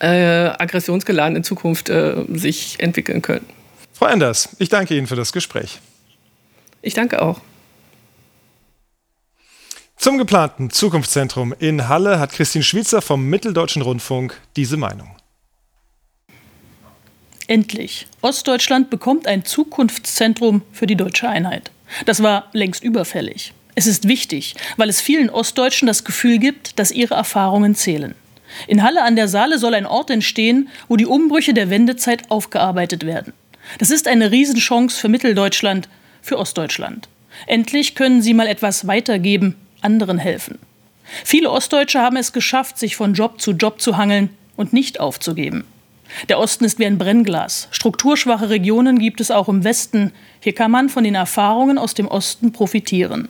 äh, 0.00 0.06
aggressionsgeladenen 0.08 1.44
Zukunft 1.44 1.88
äh, 1.88 2.24
sich 2.32 2.76
entwickeln 2.78 3.22
können. 3.22 3.46
Frau 3.92 4.06
Enders, 4.06 4.50
ich 4.58 4.68
danke 4.68 4.96
Ihnen 4.96 5.06
für 5.06 5.16
das 5.16 5.32
Gespräch. 5.32 5.80
Ich 6.82 6.94
danke 6.94 7.22
auch. 7.22 7.40
Zum 9.96 10.18
geplanten 10.18 10.70
Zukunftszentrum 10.70 11.54
in 11.58 11.88
Halle 11.88 12.18
hat 12.18 12.32
Christine 12.32 12.64
Schwitzer 12.64 13.00
vom 13.00 13.28
Mitteldeutschen 13.28 13.82
Rundfunk 13.82 14.40
diese 14.56 14.76
Meinung. 14.76 15.14
Endlich. 17.48 18.06
Ostdeutschland 18.20 18.90
bekommt 18.90 19.26
ein 19.26 19.44
Zukunftszentrum 19.44 20.62
für 20.72 20.86
die 20.86 20.96
deutsche 20.96 21.28
Einheit. 21.28 21.70
Das 22.06 22.22
war 22.22 22.48
längst 22.52 22.84
überfällig. 22.84 23.52
Es 23.74 23.86
ist 23.86 24.06
wichtig, 24.06 24.54
weil 24.76 24.88
es 24.88 25.00
vielen 25.00 25.30
Ostdeutschen 25.30 25.86
das 25.86 26.04
Gefühl 26.04 26.38
gibt, 26.38 26.78
dass 26.78 26.90
ihre 26.90 27.14
Erfahrungen 27.14 27.74
zählen. 27.74 28.14
In 28.66 28.82
Halle 28.82 29.02
an 29.02 29.16
der 29.16 29.28
Saale 29.28 29.58
soll 29.58 29.74
ein 29.74 29.86
Ort 29.86 30.10
entstehen, 30.10 30.68
wo 30.88 30.96
die 30.96 31.06
Umbrüche 31.06 31.54
der 31.54 31.70
Wendezeit 31.70 32.30
aufgearbeitet 32.30 33.06
werden. 33.06 33.32
Das 33.78 33.90
ist 33.90 34.08
eine 34.08 34.30
Riesenchance 34.30 34.98
für 34.98 35.08
Mitteldeutschland, 35.08 35.88
für 36.20 36.38
Ostdeutschland. 36.38 37.08
Endlich 37.46 37.94
können 37.94 38.20
sie 38.20 38.34
mal 38.34 38.46
etwas 38.46 38.86
weitergeben, 38.86 39.56
anderen 39.80 40.18
helfen. 40.18 40.58
Viele 41.24 41.50
Ostdeutsche 41.50 42.00
haben 42.00 42.16
es 42.16 42.32
geschafft, 42.32 42.78
sich 42.78 42.96
von 42.96 43.14
Job 43.14 43.40
zu 43.40 43.52
Job 43.52 43.80
zu 43.80 43.96
hangeln 43.96 44.30
und 44.56 44.72
nicht 44.72 45.00
aufzugeben. 45.00 45.64
Der 46.28 46.38
Osten 46.38 46.64
ist 46.64 46.78
wie 46.78 46.86
ein 46.86 46.98
Brennglas. 46.98 47.68
Strukturschwache 47.70 48.50
Regionen 48.50 48.98
gibt 48.98 49.20
es 49.20 49.30
auch 49.30 49.48
im 49.48 49.64
Westen. 49.64 50.12
Hier 50.40 50.54
kann 50.54 50.70
man 50.70 50.88
von 50.88 51.04
den 51.04 51.14
Erfahrungen 51.14 51.78
aus 51.78 51.94
dem 51.94 52.08
Osten 52.08 52.52
profitieren. 52.52 53.28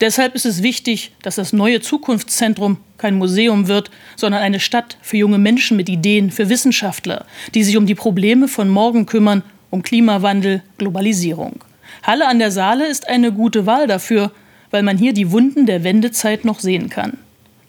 Deshalb 0.00 0.34
ist 0.34 0.46
es 0.46 0.62
wichtig, 0.62 1.12
dass 1.22 1.36
das 1.36 1.52
neue 1.52 1.80
Zukunftszentrum 1.80 2.78
kein 2.96 3.16
Museum 3.16 3.68
wird, 3.68 3.90
sondern 4.16 4.42
eine 4.42 4.60
Stadt 4.60 4.96
für 5.02 5.16
junge 5.16 5.38
Menschen 5.38 5.76
mit 5.76 5.88
Ideen, 5.88 6.30
für 6.30 6.48
Wissenschaftler, 6.48 7.26
die 7.54 7.62
sich 7.62 7.76
um 7.76 7.86
die 7.86 7.94
Probleme 7.94 8.48
von 8.48 8.68
morgen 8.68 9.06
kümmern, 9.06 9.42
um 9.70 9.82
Klimawandel, 9.82 10.62
Globalisierung. 10.78 11.64
Halle 12.02 12.26
an 12.26 12.38
der 12.38 12.50
Saale 12.50 12.86
ist 12.86 13.08
eine 13.08 13.32
gute 13.32 13.66
Wahl 13.66 13.86
dafür, 13.86 14.32
weil 14.70 14.82
man 14.82 14.98
hier 14.98 15.12
die 15.12 15.30
Wunden 15.30 15.66
der 15.66 15.84
Wendezeit 15.84 16.44
noch 16.44 16.60
sehen 16.60 16.88
kann. 16.88 17.18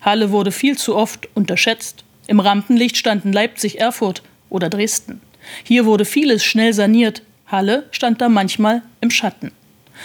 Halle 0.01 0.31
wurde 0.31 0.51
viel 0.51 0.77
zu 0.77 0.95
oft 0.95 1.27
unterschätzt. 1.33 2.03
Im 2.27 2.39
Rampenlicht 2.39 2.97
standen 2.97 3.33
Leipzig, 3.33 3.79
Erfurt 3.79 4.23
oder 4.49 4.69
Dresden. 4.69 5.21
Hier 5.63 5.85
wurde 5.85 6.05
vieles 6.05 6.43
schnell 6.43 6.73
saniert. 6.73 7.21
Halle 7.47 7.87
stand 7.91 8.21
da 8.21 8.29
manchmal 8.29 8.81
im 9.01 9.11
Schatten. 9.11 9.51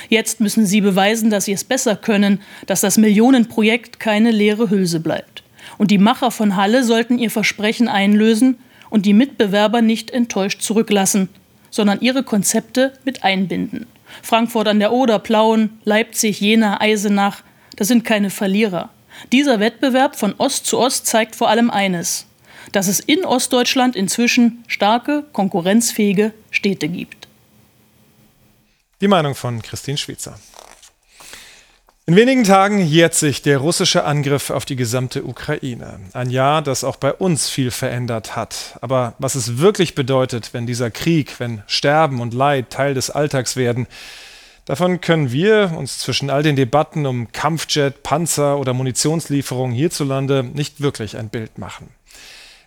Jetzt 0.09 0.41
müssen 0.41 0.67
sie 0.67 0.81
beweisen, 0.81 1.31
dass 1.31 1.45
sie 1.45 1.53
es 1.53 1.65
besser 1.65 1.97
können, 1.97 2.41
dass 2.67 2.81
das 2.81 2.99
Millionenprojekt 2.99 4.01
keine 4.01 4.31
leere 4.31 4.71
Hülse 4.71 5.01
bleibt. 5.01 5.43
Und 5.79 5.91
die 5.91 5.99
Macher 5.99 6.31
von 6.31 6.57
Halle 6.57 6.85
sollten 6.85 7.19
ihr 7.19 7.31
Versprechen 7.31 7.89
einlösen 7.89 8.59
und 8.91 9.07
die 9.07 9.13
Mitbewerber 9.13 9.83
nicht 9.83 10.11
enttäuscht 10.11 10.63
zurücklassen, 10.63 11.29
sondern 11.71 12.01
ihre 12.01 12.23
Konzepte 12.23 12.93
mit 13.05 13.25
einbinden. 13.25 13.87
Frankfurt 14.23 14.69
an 14.69 14.79
der 14.79 14.93
Oder, 14.93 15.19
Plauen, 15.19 15.79
Leipzig, 15.85 16.41
Jena, 16.41 16.81
Eisenach, 16.81 17.43
das 17.77 17.89
sind 17.89 18.05
keine 18.05 18.31
Verlierer. 18.31 18.91
Dieser 19.33 19.61
Wettbewerb 19.61 20.17
von 20.17 20.35
Ost 20.39 20.67
zu 20.67 20.79
Ost 20.79 21.07
zeigt 21.07 21.35
vor 21.35 21.49
allem 21.49 21.71
eines, 21.71 22.27
dass 22.73 22.89
es 22.89 23.01
in 23.01 23.25
Ostdeutschland 23.25 23.97
inzwischen 23.97 24.65
starke, 24.67 25.25
konkurrenzfähige 25.33 26.33
Städte 26.51 26.89
gibt. 26.89 27.29
Die 29.01 29.09
Meinung 29.09 29.35
von 29.35 29.61
Christine 29.63 29.99
Schwitzer. 29.99 30.39
In 32.07 32.17
wenigen 32.17 32.45
Tagen 32.45 32.87
jährt 32.87 33.15
sich 33.15 33.41
der 33.41 33.57
russische 33.57 34.05
Angriff 34.05 34.51
auf 34.51 34.67
die 34.67 34.77
gesamte 34.77 35.25
Ukraine. 35.25 36.01
Ein 36.13 36.29
Jahr, 36.29 36.61
das 36.61 36.85
auch 36.85 36.97
bei 36.97 37.15
uns 37.15 37.49
viel 37.49 37.71
verändert 37.71 38.37
hat. 38.37 38.79
Aber 38.83 39.15
was 39.19 39.37
es 39.37 39.57
wirklich 39.57 39.95
bedeutet, 39.95 40.53
wenn 40.53 40.67
dieser 40.67 40.91
Krieg, 40.91 41.41
wenn 41.41 41.63
Sterben 41.67 42.21
und 42.21 42.35
Leid 42.35 42.69
Teil 42.69 42.93
des 42.93 43.09
Alltags 43.09 43.57
werden, 43.57 43.87
davon 44.67 45.01
können 45.01 45.33
wir 45.33 45.73
uns 45.79 45.99
zwischen 45.99 46.29
all 46.29 46.43
den 46.43 46.57
Debatten 46.57 47.07
um 47.07 47.33
Kampfjet, 47.33 48.03
Panzer 48.03 48.59
oder 48.59 48.75
Munitionslieferungen 48.75 49.75
hierzulande 49.75 50.45
nicht 50.45 50.83
wirklich 50.83 51.17
ein 51.17 51.31
Bild 51.31 51.57
machen. 51.57 51.89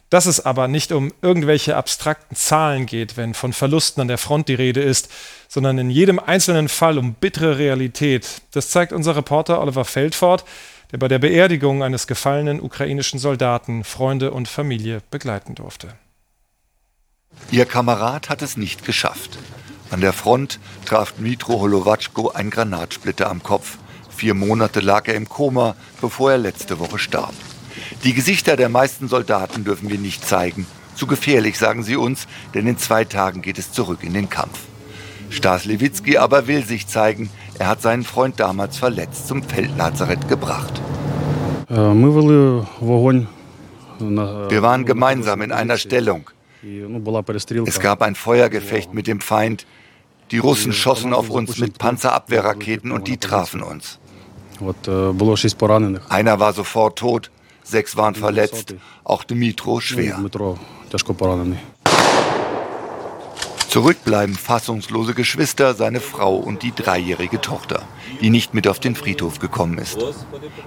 Dass 0.09 0.25
es 0.25 0.45
aber 0.45 0.67
nicht 0.69 0.93
um 0.93 1.11
irgendwelche 1.21 1.75
abstrakten 1.75 2.35
Zahlen 2.35 2.85
geht, 2.85 3.17
wenn 3.17 3.33
von 3.33 3.51
Verlusten 3.51 4.01
an 4.01 4.07
der 4.07 4.17
Front 4.17 4.47
die 4.47 4.53
Rede 4.53 4.81
ist, 4.81 5.09
sondern 5.49 5.77
in 5.77 5.89
jedem 5.89 6.19
einzelnen 6.19 6.69
Fall 6.69 6.97
um 6.97 7.13
bittere 7.13 7.57
Realität, 7.57 8.41
das 8.51 8.69
zeigt 8.69 8.93
unser 8.93 9.17
Reporter 9.17 9.59
Oliver 9.59 9.83
Feldfort, 9.83 10.45
der 10.91 10.97
bei 10.97 11.09
der 11.09 11.19
Beerdigung 11.19 11.83
eines 11.83 12.07
gefallenen 12.07 12.61
ukrainischen 12.61 13.19
Soldaten 13.19 13.83
Freunde 13.83 14.31
und 14.31 14.47
Familie 14.47 15.01
begleiten 15.11 15.55
durfte. 15.55 15.93
Ihr 17.51 17.65
Kamerad 17.65 18.29
hat 18.29 18.41
es 18.41 18.55
nicht 18.55 18.85
geschafft. 18.85 19.37
An 19.89 20.01
der 20.01 20.13
Front 20.13 20.59
traf 20.85 21.13
Dmitro 21.13 21.59
Holowatschko 21.59 22.29
ein 22.29 22.49
Granatsplitter 22.49 23.29
am 23.29 23.43
Kopf. 23.43 23.77
Vier 24.09 24.33
Monate 24.33 24.79
lag 24.79 25.07
er 25.07 25.15
im 25.15 25.29
Koma, 25.29 25.75
bevor 26.01 26.31
er 26.31 26.37
letzte 26.37 26.79
Woche 26.79 26.97
starb. 26.97 27.35
Die 28.03 28.13
Gesichter 28.13 28.55
der 28.55 28.69
meisten 28.69 29.07
Soldaten 29.07 29.63
dürfen 29.63 29.89
wir 29.89 29.97
nicht 29.97 30.27
zeigen. 30.27 30.65
Zu 30.95 31.07
gefährlich, 31.07 31.57
sagen 31.57 31.83
sie 31.83 31.95
uns, 31.95 32.27
denn 32.53 32.65
in 32.65 32.77
zwei 32.77 33.05
Tagen 33.05 33.41
geht 33.41 33.59
es 33.59 33.71
zurück 33.71 33.99
in 34.01 34.13
den 34.13 34.29
Kampf. 34.29 34.59
Stas 35.29 35.65
Lewitzki 35.65 36.17
aber 36.17 36.47
will 36.47 36.65
sich 36.65 36.87
zeigen. 36.87 37.29
Er 37.59 37.67
hat 37.67 37.81
seinen 37.81 38.03
Freund 38.03 38.39
damals 38.39 38.77
verletzt 38.77 39.27
zum 39.27 39.43
Feldlazarett 39.43 40.27
gebracht. 40.27 40.81
Äh, 43.99 44.03
wir 44.03 44.61
waren 44.61 44.85
gemeinsam 44.85 45.41
in 45.41 45.51
einer 45.51 45.77
Stellung. 45.77 46.29
Es 47.67 47.79
gab 47.79 48.01
ein 48.01 48.15
Feuergefecht 48.15 48.93
mit 48.93 49.07
dem 49.07 49.21
Feind. 49.21 49.65
Die 50.31 50.39
Russen 50.39 50.73
schossen 50.73 51.13
auf 51.13 51.29
uns 51.29 51.57
mit 51.57 51.77
Panzerabwehrraketen 51.77 52.91
und 52.91 53.07
die 53.07 53.17
trafen 53.17 53.61
uns. 53.61 53.99
Einer 56.09 56.39
war 56.39 56.53
sofort 56.53 56.99
tot, 56.99 57.31
Sechs 57.67 57.97
waren 57.97 58.15
verletzt, 58.15 58.75
auch 59.03 59.25
Dmitro 59.25 59.81
schwer. 59.81 60.23
Zurück 63.67 63.97
bleiben 64.05 64.35
fassungslose 64.35 65.13
Geschwister, 65.13 65.73
seine 65.73 65.99
Frau 65.99 66.37
und 66.37 66.63
die 66.63 66.73
dreijährige 66.73 67.41
Tochter, 67.41 67.85
die 68.21 68.29
nicht 68.29 68.53
mit 68.53 68.67
auf 68.69 68.79
den 68.79 68.95
Friedhof 68.95 69.39
gekommen 69.39 69.77
ist. 69.77 69.97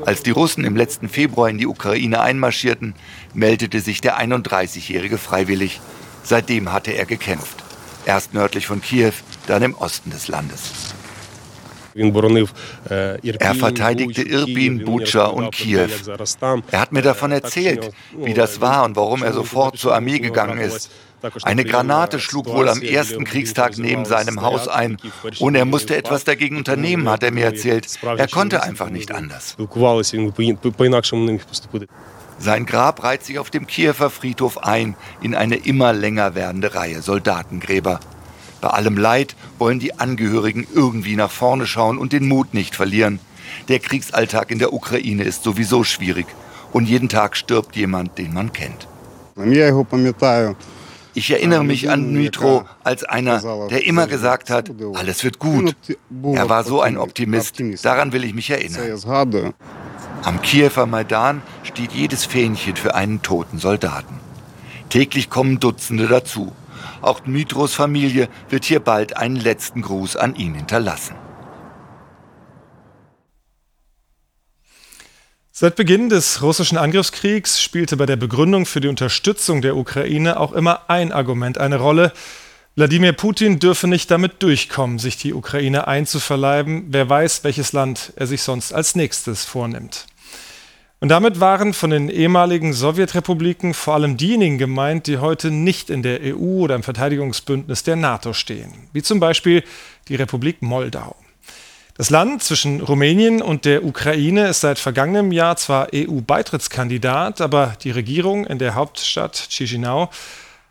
Als 0.05 0.23
die 0.23 0.31
Russen 0.31 0.65
im 0.65 0.77
letzten 0.77 1.09
Februar 1.09 1.49
in 1.49 1.57
die 1.57 1.67
Ukraine 1.67 2.21
einmarschierten, 2.21 2.95
meldete 3.33 3.81
sich 3.81 4.03
der 4.03 4.21
31-Jährige 4.21 5.17
freiwillig. 5.17 5.81
Seitdem 6.23 6.71
hatte 6.71 6.91
er 6.91 7.07
gekämpft. 7.07 7.65
Erst 8.05 8.35
nördlich 8.35 8.67
von 8.67 8.83
Kiew, 8.83 9.15
dann 9.47 9.63
im 9.63 9.75
Osten 9.75 10.11
des 10.11 10.29
Landes. 10.29 10.90
Er 11.95 13.55
verteidigte 13.55 14.23
Irpin, 14.23 14.85
Bucha 14.85 15.27
und 15.27 15.53
Kiew. 15.53 15.89
Er 16.71 16.81
hat 16.81 16.93
mir 16.93 17.03
davon 17.03 17.33
erzählt, 17.33 17.91
wie 18.17 18.35
das 18.35 18.61
war 18.61 18.85
und 18.85 18.97
warum 18.97 19.23
er 19.23 19.33
sofort 19.33 19.79
zur 19.79 19.95
Armee 19.95 20.19
gegangen 20.19 20.59
ist. 20.59 20.91
Eine 21.43 21.65
Granate 21.65 22.19
schlug 22.19 22.47
wohl 22.47 22.69
am 22.69 22.81
ersten 22.81 23.25
Kriegstag 23.25 23.77
neben 23.79 24.05
seinem 24.05 24.41
Haus 24.41 24.69
ein 24.69 24.97
und 25.39 25.55
er 25.55 25.65
musste 25.65 25.97
etwas 25.97 26.25
dagegen 26.25 26.57
unternehmen, 26.57 27.09
hat 27.09 27.23
er 27.23 27.31
mir 27.31 27.45
erzählt. 27.45 27.87
Er 28.03 28.29
konnte 28.29 28.63
einfach 28.63 28.91
nicht 28.91 29.13
anders. 29.13 29.57
Sein 32.39 32.65
Grab 32.65 33.05
reiht 33.05 33.23
sich 33.23 33.39
auf 33.39 33.51
dem 33.51 33.67
Kiewer 33.67 34.09
Friedhof 34.09 34.65
ein 34.65 34.97
in 35.21 35.35
eine 35.35 35.57
immer 35.57 35.93
länger 35.93 36.35
werdende 36.35 36.75
Reihe 36.75 37.03
Soldatengräber. 37.03 38.01
Bei 38.61 38.69
allem 38.69 38.97
Leid 38.97 39.37
wollen 39.59 39.79
die 39.79 39.99
Angehörigen 39.99 40.67
irgendwie 40.75 41.17
nach 41.17 41.31
vorne 41.31 41.67
schauen 41.67 41.99
und 41.99 42.13
den 42.13 42.29
Mut 42.29 42.55
nicht 42.55 42.77
verlieren. 42.77 43.21
Der 43.69 43.79
Kriegsalltag 43.79 44.51
in 44.51 44.59
der 44.59 44.73
Ukraine 44.73 45.25
ist 45.25 45.43
sowieso 45.43 45.85
schwierig 45.85 46.27
und 46.73 46.89
jeden 46.89 47.09
Tag 47.09 47.37
stirbt 47.37 47.77
jemand, 47.77 48.19
den 48.19 48.33
man 48.33 48.53
kennt. 48.53 48.87
Ich 51.15 51.31
erinnere 51.31 51.65
mich 51.65 51.91
an 51.91 52.05
Dmitro 52.11 52.65
als 52.85 53.03
einer, 53.03 53.41
der 53.69 53.85
immer 53.85 54.07
gesagt 54.07 54.49
hat, 54.51 54.71
alles 54.95 55.25
wird 55.25 55.39
gut. 55.39 55.75
Er 56.35 56.49
war 56.49 56.63
so 56.63 56.81
ein 56.83 56.97
Optimist, 56.97 57.61
daran 57.83 58.13
will 58.13 58.25
ich 58.25 58.35
mich 58.35 58.51
erinnern. 58.51 59.01
Am 60.23 60.43
Kiewer 60.43 60.87
Maidan 60.87 61.43
steht 61.65 61.93
jedes 61.93 62.27
Fähnchen 62.27 62.77
für 62.77 62.95
einen 62.95 63.23
toten 63.23 63.59
Soldaten. 63.59 64.21
Täglich 64.91 65.31
kommen 65.31 65.59
Dutzende 65.59 66.07
dazu. 66.07 66.53
Auch 67.03 67.21
Dmitros 67.21 67.75
Familie 67.75 68.29
wird 68.49 68.65
hier 68.65 68.81
bald 68.81 69.17
einen 69.17 69.37
letzten 69.37 69.83
Gruß 69.83 70.17
an 70.17 70.35
ihn 70.37 70.55
hinterlassen. 70.55 71.17
Seit 75.53 75.77
Beginn 75.77 76.09
des 76.09 76.41
russischen 76.41 76.79
Angriffskriegs 76.79 77.61
spielte 77.61 77.99
bei 77.99 78.07
der 78.07 78.17
Begründung 78.17 78.65
für 78.65 78.81
die 78.81 78.89
Unterstützung 78.89 79.61
der 79.61 79.77
Ukraine 79.77 80.41
auch 80.41 80.53
immer 80.53 80.89
ein 80.89 81.13
Argument 81.13 81.59
eine 81.59 81.77
Rolle. 81.77 82.13
Wladimir 82.77 83.13
Putin 83.13 83.59
dürfe 83.59 83.87
nicht 83.87 84.11
damit 84.11 84.43
durchkommen, 84.43 84.99
sich 84.99 85.19
die 85.19 85.35
Ukraine 85.35 85.87
einzuverleiben. 85.87 86.87
Wer 86.89 87.11
weiß, 87.11 87.45
welches 87.45 87.73
Land 87.73 88.15
er 88.17 88.27
sich 88.27 88.41
sonst 88.41 88.73
als 88.73 88.95
nächstes 88.95 89.45
vornimmt. 89.45 90.07
Und 91.01 91.09
damit 91.09 91.41
waren 91.41 91.73
von 91.73 91.89
den 91.89 92.11
ehemaligen 92.11 92.75
Sowjetrepubliken 92.75 93.73
vor 93.73 93.95
allem 93.95 94.19
diejenigen 94.19 94.59
gemeint, 94.59 95.07
die 95.07 95.17
heute 95.17 95.51
nicht 95.51 95.89
in 95.89 96.03
der 96.03 96.21
EU 96.23 96.61
oder 96.63 96.75
im 96.75 96.83
Verteidigungsbündnis 96.83 97.83
der 97.85 97.97
NATO 97.97 98.35
stehen, 98.35 98.75
wie 98.93 99.03
zum 99.03 99.19
Beispiel 99.19 99.65
die 100.09 100.17
Republik 100.17 100.61
Moldau. 100.61 101.17
Das 101.97 102.11
Land 102.11 102.43
zwischen 102.43 102.83
Rumänien 102.83 103.41
und 103.41 103.65
der 103.65 103.85
Ukraine 103.85 104.49
ist 104.49 104.61
seit 104.61 104.79
vergangenem 104.79 105.33
Jahr 105.33 105.57
zwar 105.57 105.89
EU-Beitrittskandidat, 105.95 107.41
aber 107.41 107.75
die 107.83 107.91
Regierung 107.91 108.47
in 108.47 108.59
der 108.59 108.75
Hauptstadt 108.75 109.49
Chisinau 109.49 110.11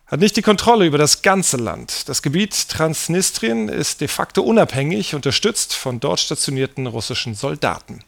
hat 0.06 0.20
nicht 0.20 0.38
die 0.38 0.42
Kontrolle 0.42 0.86
über 0.86 0.98
das 0.98 1.22
ganze 1.22 1.58
Land. 1.58 2.10
Das 2.10 2.22
Gebiet 2.22 2.70
Transnistrien 2.70 3.70
ist 3.70 4.02
de 4.02 4.08
facto 4.08 4.42
unabhängig, 4.42 5.13
unterstützt 5.13 5.76
von 5.76 6.00
dort 6.00 6.20
stationierten 6.20 6.88
russischen 6.88 7.36
Soldaten. 7.36 8.04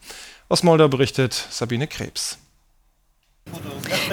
Aus 0.52 0.62
Moldau 0.62 0.88
berichtet 0.88 1.32
Sabine 1.32 1.86
Krebs. 1.86 2.36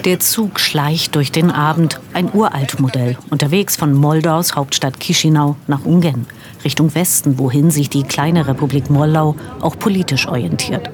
Der 0.05 0.21
Zug 0.21 0.61
schleicht 0.61 1.15
durch 1.15 1.33
den 1.33 1.51
Abend, 1.51 1.99
ein 2.13 2.31
Uraltmodell, 2.31 3.17
unterwegs 3.29 3.75
von 3.75 3.93
Moldaus 3.93 4.55
Hauptstadt 4.55 5.01
Chisinau 5.01 5.57
nach 5.67 5.83
Ungen, 5.83 6.27
Richtung 6.63 6.95
Westen, 6.95 7.39
wohin 7.39 7.71
sich 7.71 7.89
die 7.89 8.03
kleine 8.03 8.47
Republik 8.47 8.89
Moldau 8.89 9.35
auch 9.59 9.77
politisch 9.77 10.29
orientiert. 10.29 10.89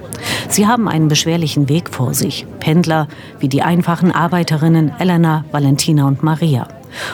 Sie 0.50 0.66
haben 0.66 0.90
einen 0.90 1.10
beschwerlichen 1.10 1.70
Weg 1.70 1.92
vor 1.92 2.16
sich, 2.16 2.48
Pendler 2.60 3.08
wie 3.38 3.48
die 3.48 3.62
einfachen 3.62 4.12
Arbeiterinnen 4.12 4.94
Elena, 4.98 5.46
Valentina 5.52 6.08
und 6.08 6.24
Maria. 6.24 6.68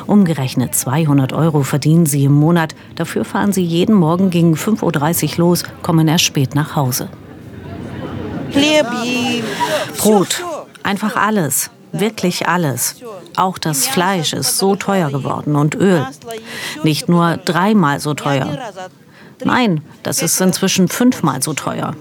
Umgerechnet 0.07 0.73
200 0.73 1.33
Euro 1.33 1.63
verdienen 1.63 2.05
sie 2.05 2.23
im 2.23 2.33
Monat, 2.33 2.75
dafür 2.95 3.25
fahren 3.25 3.51
sie 3.51 3.65
jeden 3.65 3.95
Morgen 3.95 4.29
gegen 4.29 4.53
5.30 4.53 5.31
Uhr 5.31 5.37
los, 5.39 5.63
kommen 5.81 6.07
erst 6.07 6.23
spät 6.23 6.55
nach 6.55 6.77
Hause. 6.77 7.09
Brot, 9.97 10.43
einfach 10.83 11.15
alles, 11.15 11.69
wirklich 11.91 12.47
alles. 12.47 12.95
Auch 13.35 13.57
das 13.57 13.87
Fleisch 13.87 14.33
ist 14.33 14.57
so 14.57 14.75
teuer 14.75 15.09
geworden 15.09 15.55
und 15.55 15.75
Öl. 15.75 16.05
Nicht 16.83 17.09
nur 17.09 17.37
dreimal 17.37 17.99
so 17.99 18.13
teuer. 18.13 18.57
Nein, 19.43 19.81
das 20.03 20.21
ist 20.21 20.39
inzwischen 20.41 20.87
fünfmal 20.87 21.41
so 21.41 21.53
teuer. 21.53 21.95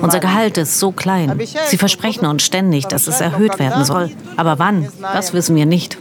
Unser 0.00 0.20
Gehalt 0.20 0.58
ist 0.58 0.78
so 0.78 0.92
klein. 0.92 1.40
Sie 1.66 1.78
versprechen 1.78 2.26
uns 2.26 2.42
ständig, 2.42 2.86
dass 2.86 3.06
es 3.06 3.20
erhöht 3.20 3.58
werden 3.58 3.84
soll. 3.84 4.10
Aber 4.36 4.58
wann? 4.58 4.88
Das 5.00 5.32
wissen 5.32 5.56
wir 5.56 5.66
nicht. 5.66 5.98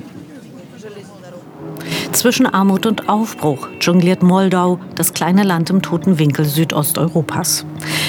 Zwischen 2.12 2.46
Armut 2.46 2.86
und 2.86 3.08
Aufbruch 3.08 3.70
jongliert 3.80 4.22
Moldau, 4.22 4.80
das 4.96 5.14
kleine 5.14 5.44
Land 5.44 5.70
im 5.70 5.82
toten 5.82 6.20
Winkel 6.20 6.46
Südosteuropas. 6.46 7.66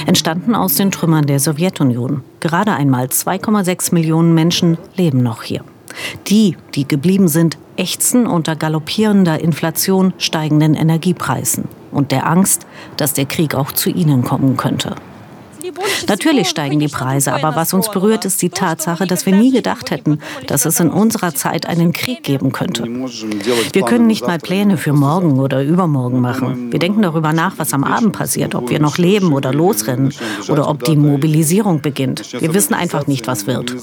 Entstanden 0.07 0.57
aus 0.57 0.75
den 0.75 0.91
Trümmern 0.91 1.27
der 1.27 1.39
Sowjetunion. 1.39 2.23
Gerade 2.41 2.73
einmal 2.73 3.07
2,6 3.07 3.95
Millionen 3.95 4.35
Menschen 4.35 4.77
leben 4.97 5.23
noch 5.23 5.45
hier. 5.45 5.63
Die, 6.27 6.57
die 6.75 6.87
geblieben 6.87 7.29
sind, 7.29 7.59
ächzen 7.77 8.27
unter 8.27 8.57
galoppierender 8.57 9.41
Inflation, 9.41 10.13
steigenden 10.19 10.75
Energiepreisen 10.75 11.65
und 11.93 12.11
der 12.11 12.29
Angst, 12.29 12.67
dass 12.97 13.13
der 13.13 13.27
Krieg 13.27 13.55
auch 13.55 13.73
zu 13.73 13.89
ihnen 13.89 14.25
kommen 14.25 14.57
könnte. 14.57 14.97
Natürlich 16.09 16.49
steigen 16.49 16.79
die 16.79 16.89
Preise, 16.89 17.33
aber 17.33 17.57
was 17.57 17.73
uns 17.73 17.91
berührt, 17.91 18.25
ist 18.25 18.43
die 18.43 18.51
Tatsache, 18.51 19.07
dass 19.07 19.27
wir 19.27 19.35
nie 19.35 19.53
gedacht 19.53 19.91
hätten, 19.91 20.19
dass 20.47 20.65
es 20.65 20.81
in 20.81 20.91
unserer 20.91 21.35
Zeit 21.35 21.67
einen 21.67 21.93
Krieg 21.93 22.23
geben 22.23 22.53
könnte. 22.53 22.85
Wir 22.85 23.83
können 23.83 24.07
nicht 24.07 24.27
mal 24.27 24.39
Pläne 24.39 24.77
für 24.77 24.93
morgen 24.93 25.39
oder 25.39 25.63
übermorgen 25.63 26.21
machen. 26.21 26.73
Wir 26.73 26.79
denken 26.79 27.03
darüber 27.03 27.33
nach, 27.33 27.59
was 27.59 27.73
am 27.73 27.85
Abend 27.85 28.13
passiert, 28.13 28.55
ob 28.55 28.71
wir 28.71 28.81
noch 28.81 28.99
leben 28.99 29.33
oder 29.33 29.53
losrennen 29.53 30.13
oder 30.49 30.69
ob 30.69 30.85
die 30.85 30.97
Mobilisierung 30.97 31.81
beginnt. 31.81 32.33
Wir 32.41 32.55
wissen 32.55 32.75
einfach 32.75 33.07
nicht, 33.07 33.27
was 33.27 33.47
wird. 33.47 33.75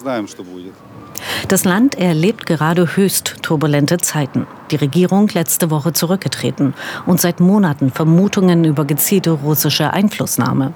Das 1.48 1.66
Land 1.66 1.96
erlebt 1.96 2.46
gerade 2.46 2.96
höchst 2.96 3.38
turbulente 3.42 3.98
Zeiten. 3.98 4.48
Die 4.72 4.76
Regierung 4.76 5.28
letzte 5.30 5.72
Woche 5.72 5.94
zurückgetreten 5.94 6.74
und 7.06 7.20
seit 7.20 7.40
Monaten 7.40 7.92
Vermutungen 7.92 8.66
über 8.66 8.86
gezielte 8.86 9.32
russische 9.32 9.92
Einflussnahme. 9.92 10.74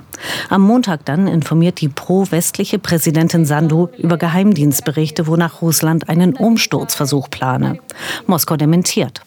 Am 0.49 0.62
Montag 0.62 1.06
dann 1.06 1.27
informiert 1.27 1.82
die 1.82 1.89
pro-westliche 1.89 2.79
Präsidentin 2.79 3.45
Sandu 3.45 3.89
über 3.97 4.17
Geheimdienstberichte, 4.17 5.27
wonach 5.27 5.62
Russland 5.62 6.10
einen 6.10 6.36
Umsturzversuch 6.36 7.29
plane. 7.29 7.79
Moskau 8.25 8.58
dementiert. 8.58 9.21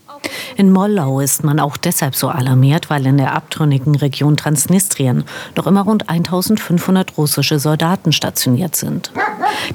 In 0.56 0.72
Mollau 0.72 1.20
ist 1.20 1.44
man 1.44 1.60
auch 1.60 1.76
deshalb 1.76 2.14
so 2.14 2.28
alarmiert, 2.28 2.90
weil 2.90 3.06
in 3.06 3.18
der 3.18 3.34
abtrünnigen 3.34 3.94
Region 3.94 4.36
Transnistrien 4.36 5.24
noch 5.56 5.66
immer 5.66 5.82
rund 5.82 6.08
1500 6.08 7.16
russische 7.16 7.58
Soldaten 7.58 8.12
stationiert 8.12 8.76
sind. 8.76 9.12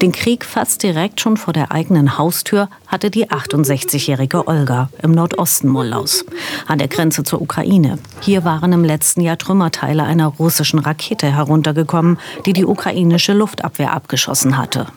Den 0.01 0.11
Krieg 0.11 0.45
fast 0.45 0.83
direkt 0.83 1.21
schon 1.21 1.37
vor 1.37 1.53
der 1.53 1.71
eigenen 1.71 2.17
Haustür 2.17 2.69
hatte 2.87 3.09
die 3.09 3.29
68-jährige 3.29 4.47
Olga 4.47 4.89
im 5.01 5.11
Nordosten 5.11 5.67
Mollaus, 5.67 6.25
an 6.67 6.79
der 6.79 6.87
Grenze 6.87 7.23
zur 7.23 7.41
Ukraine. 7.41 7.97
Hier 8.21 8.43
waren 8.43 8.73
im 8.73 8.83
letzten 8.83 9.21
Jahr 9.21 9.37
Trümmerteile 9.37 10.03
einer 10.03 10.27
russischen 10.27 10.79
Rakete 10.79 11.31
heruntergekommen, 11.31 12.19
die 12.45 12.53
die 12.53 12.65
ukrainische 12.65 13.33
Luftabwehr 13.33 13.93
abgeschossen 13.93 14.57
hatte. 14.57 14.87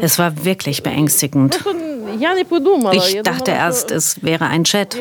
Es 0.00 0.18
war 0.18 0.44
wirklich 0.44 0.82
beängstigend. 0.82 1.58
Ich 2.92 3.22
dachte 3.22 3.50
erst, 3.50 3.90
es 3.90 4.22
wäre 4.22 4.46
ein 4.46 4.64
Jet. 4.64 4.96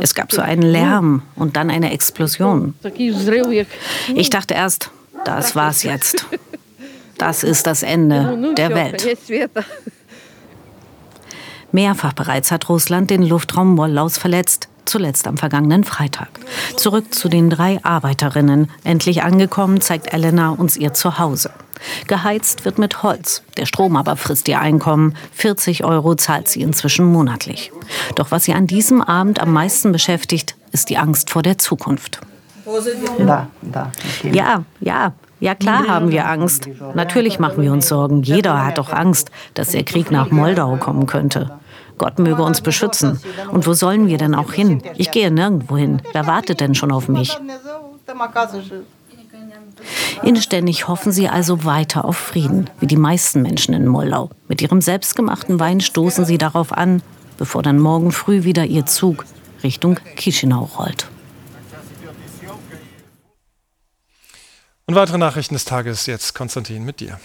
Es 0.00 0.14
gab 0.14 0.32
so 0.32 0.42
einen 0.42 0.62
Lärm 0.62 1.22
und 1.36 1.56
dann 1.56 1.70
eine 1.70 1.92
Explosion. 1.92 2.74
Ich 4.14 4.30
dachte 4.30 4.54
erst, 4.54 4.90
das 5.24 5.56
war's 5.56 5.82
jetzt. 5.82 6.26
Das 7.18 7.44
ist 7.44 7.66
das 7.66 7.82
Ende 7.82 8.54
der 8.56 8.74
Welt. 8.74 9.06
Mehrfach 11.72 12.12
bereits 12.12 12.50
hat 12.52 12.68
Russland 12.68 13.10
den 13.10 13.22
Luftraum 13.22 13.74
Mollaus 13.74 14.16
verletzt, 14.16 14.68
zuletzt 14.84 15.26
am 15.26 15.36
vergangenen 15.36 15.82
Freitag. 15.82 16.28
Zurück 16.76 17.12
zu 17.12 17.28
den 17.28 17.50
drei 17.50 17.80
Arbeiterinnen. 17.82 18.70
Endlich 18.84 19.22
angekommen, 19.22 19.80
zeigt 19.80 20.12
Elena 20.12 20.50
uns 20.50 20.76
ihr 20.76 20.94
Zuhause. 20.94 21.50
Geheizt 22.06 22.64
wird 22.64 22.78
mit 22.78 23.02
Holz. 23.02 23.42
Der 23.56 23.66
Strom 23.66 23.96
aber 23.96 24.16
frisst 24.16 24.48
ihr 24.48 24.60
Einkommen. 24.60 25.16
40 25.32 25.84
Euro 25.84 26.14
zahlt 26.14 26.48
sie 26.48 26.62
inzwischen 26.62 27.06
monatlich. 27.06 27.72
Doch 28.14 28.30
was 28.30 28.44
sie 28.44 28.54
an 28.54 28.66
diesem 28.66 29.02
Abend 29.02 29.40
am 29.40 29.52
meisten 29.52 29.92
beschäftigt, 29.92 30.56
ist 30.72 30.90
die 30.90 30.98
Angst 30.98 31.30
vor 31.30 31.42
der 31.42 31.58
Zukunft. 31.58 32.20
Ja, 34.32 34.64
ja, 34.80 35.12
ja 35.40 35.54
klar 35.54 35.86
haben 35.86 36.10
wir 36.10 36.26
Angst. 36.28 36.68
Natürlich 36.94 37.38
machen 37.38 37.62
wir 37.62 37.72
uns 37.72 37.88
Sorgen. 37.88 38.22
Jeder 38.22 38.64
hat 38.64 38.78
doch 38.78 38.92
Angst, 38.92 39.30
dass 39.54 39.70
der 39.70 39.84
Krieg 39.84 40.10
nach 40.10 40.30
Moldau 40.30 40.76
kommen 40.76 41.06
könnte. 41.06 41.58
Gott 41.98 42.18
möge 42.18 42.42
uns 42.42 42.60
beschützen. 42.60 43.20
Und 43.52 43.66
wo 43.66 43.72
sollen 43.72 44.08
wir 44.08 44.18
denn 44.18 44.34
auch 44.34 44.52
hin? 44.52 44.82
Ich 44.96 45.10
gehe 45.10 45.30
nirgendwo 45.30 45.76
hin. 45.76 46.02
Wer 46.12 46.26
wartet 46.26 46.60
denn 46.60 46.74
schon 46.74 46.90
auf 46.90 47.08
mich? 47.08 47.38
Inständig 50.22 50.88
hoffen 50.88 51.12
sie 51.12 51.28
also 51.28 51.64
weiter 51.64 52.04
auf 52.04 52.16
Frieden, 52.16 52.70
wie 52.80 52.86
die 52.86 52.96
meisten 52.96 53.42
Menschen 53.42 53.74
in 53.74 53.86
Moldau. 53.86 54.30
Mit 54.48 54.62
ihrem 54.62 54.80
selbstgemachten 54.80 55.60
Wein 55.60 55.80
stoßen 55.80 56.24
sie 56.24 56.38
darauf 56.38 56.72
an, 56.72 57.02
bevor 57.38 57.62
dann 57.62 57.78
morgen 57.78 58.12
früh 58.12 58.44
wieder 58.44 58.64
ihr 58.64 58.86
Zug 58.86 59.24
Richtung 59.62 59.98
Chisinau 60.16 60.70
rollt. 60.78 61.08
Und 64.86 64.94
weitere 64.94 65.18
Nachrichten 65.18 65.54
des 65.54 65.64
Tages 65.64 66.06
jetzt, 66.06 66.34
Konstantin, 66.34 66.84
mit 66.84 67.00
dir. 67.00 67.18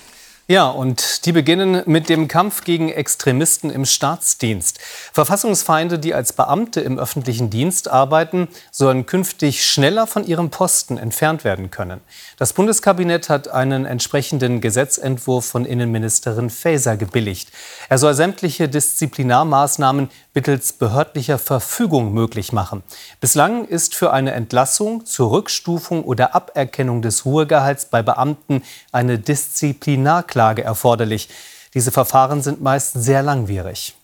Ja, 0.52 0.68
und 0.68 1.28
die 1.28 1.32
beginnen 1.32 1.84
mit 1.86 2.10
dem 2.10 2.28
Kampf 2.28 2.64
gegen 2.64 2.90
Extremisten 2.90 3.70
im 3.70 3.86
Staatsdienst. 3.86 4.80
Verfassungsfeinde, 5.14 6.00
die 6.00 6.16
als 6.16 6.34
Beamte 6.34 6.82
im 6.82 6.98
öffentlichen 6.98 7.52
Dienst 7.52 7.88
arbeiten, 7.88 8.48
sollen 8.72 9.06
künftig 9.06 9.64
schneller 9.64 10.08
von 10.08 10.26
ihrem 10.26 10.50
Posten 10.50 10.98
entfernt 10.98 11.44
werden 11.44 11.70
können. 11.70 12.02
Das 12.38 12.54
Bundeskabinett 12.54 13.30
hat 13.30 13.48
einen 13.48 13.86
entsprechenden 13.86 14.60
Gesetzentwurf 14.60 15.46
von 15.46 15.66
Innenministerin 15.66 16.50
Faeser 16.50 16.98
gebilligt. 16.98 17.52
Er 17.88 18.00
soll 18.00 18.16
sämtliche 18.16 18.68
Disziplinarmaßnahmen 18.68 20.10
mittels 20.34 20.74
behördlicher 20.74 21.38
Verfügung 21.38 22.14
möglich 22.14 22.54
machen. 22.54 22.84
Bislang 23.20 23.66
ist 23.66 23.96
für 23.96 24.12
eine 24.12 24.32
Entlassung, 24.32 25.06
Zurückstufung 25.06 26.04
oder 26.04 26.36
Aberkennung 26.36 27.02
des 27.02 27.26
Ruhegehalts 27.26 27.86
bei 27.86 28.02
Beamten 28.02 28.64
eine 28.92 29.20
Disziplinarklage 29.20 30.64
erforderlich. 30.64 31.30
Diese 31.74 31.92
Verfahren 31.92 32.42
sind 32.42 32.62
meist 32.62 32.94
sehr 32.94 33.24
langwierig. 33.24 33.96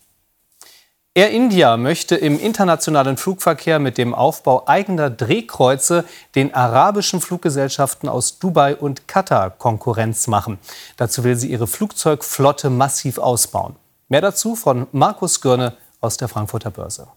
Air 1.18 1.32
India 1.32 1.78
möchte 1.78 2.18
im 2.18 2.38
internationalen 2.38 3.16
Flugverkehr 3.16 3.80
mit 3.80 3.98
dem 3.98 4.14
Aufbau 4.14 4.68
eigener 4.68 5.10
Drehkreuze 5.10 6.04
den 6.36 6.54
arabischen 6.54 7.22
Fluggesellschaften 7.22 8.10
aus 8.10 8.38
Dubai 8.38 8.76
und 8.76 9.08
Katar 9.08 9.50
Konkurrenz 9.52 10.28
machen. 10.28 10.60
Dazu 10.98 11.24
will 11.24 11.38
sie 11.38 11.50
ihre 11.50 11.68
Flugzeugflotte 11.68 12.70
massiv 12.70 13.18
ausbauen. 13.18 13.78
Mehr 14.10 14.20
dazu 14.20 14.58
von 14.58 14.88
Markus 14.92 15.40
Görne 15.40 15.78
aus 16.06 16.18
der 16.18 16.28
Frankfurter 16.28 16.72
Börse. 16.72 17.08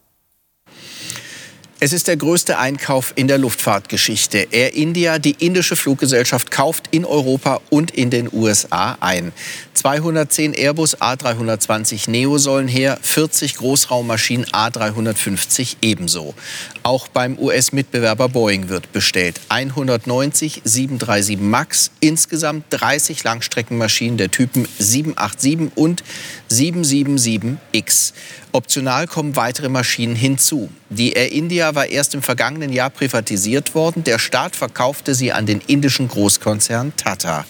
Es 1.80 1.92
ist 1.92 2.08
der 2.08 2.16
größte 2.16 2.58
Einkauf 2.58 3.12
in 3.14 3.28
der 3.28 3.38
Luftfahrtgeschichte. 3.38 4.48
Air 4.50 4.74
India, 4.74 5.20
die 5.20 5.36
indische 5.38 5.76
Fluggesellschaft, 5.76 6.50
kauft 6.50 6.88
in 6.90 7.04
Europa 7.04 7.60
und 7.70 7.92
in 7.92 8.10
den 8.10 8.28
USA 8.32 8.98
ein. 8.98 9.32
210 9.74 10.54
Airbus 10.54 11.00
A320 11.00 12.10
Neo 12.10 12.38
sollen 12.38 12.66
her, 12.66 12.98
40 13.00 13.54
Großraummaschinen 13.54 14.46
A350 14.46 15.76
ebenso. 15.80 16.34
Auch 16.82 17.06
beim 17.06 17.38
US-Mitbewerber 17.38 18.28
Boeing 18.28 18.68
wird 18.68 18.90
bestellt. 18.92 19.40
190 19.48 20.62
737 20.64 21.38
MAX, 21.38 21.92
insgesamt 22.00 22.64
30 22.70 23.22
Langstreckenmaschinen 23.22 24.18
der 24.18 24.32
Typen 24.32 24.66
787 24.80 25.70
und 25.76 26.02
777X. 26.50 28.14
Optional 28.52 29.06
kommen 29.06 29.36
weitere 29.36 29.68
Maschinen 29.68 30.16
hinzu. 30.16 30.70
Die 30.88 31.12
Air 31.12 31.32
India 31.32 31.74
war 31.74 31.86
erst 31.86 32.14
im 32.14 32.22
vergangenen 32.22 32.72
Jahr 32.72 32.88
privatisiert 32.88 33.74
worden. 33.74 34.04
Der 34.04 34.18
Staat 34.18 34.56
verkaufte 34.56 35.14
sie 35.14 35.32
an 35.32 35.44
den 35.44 35.60
indischen 35.66 36.08
Großkonzern 36.08 36.94
Tata. 36.96 37.44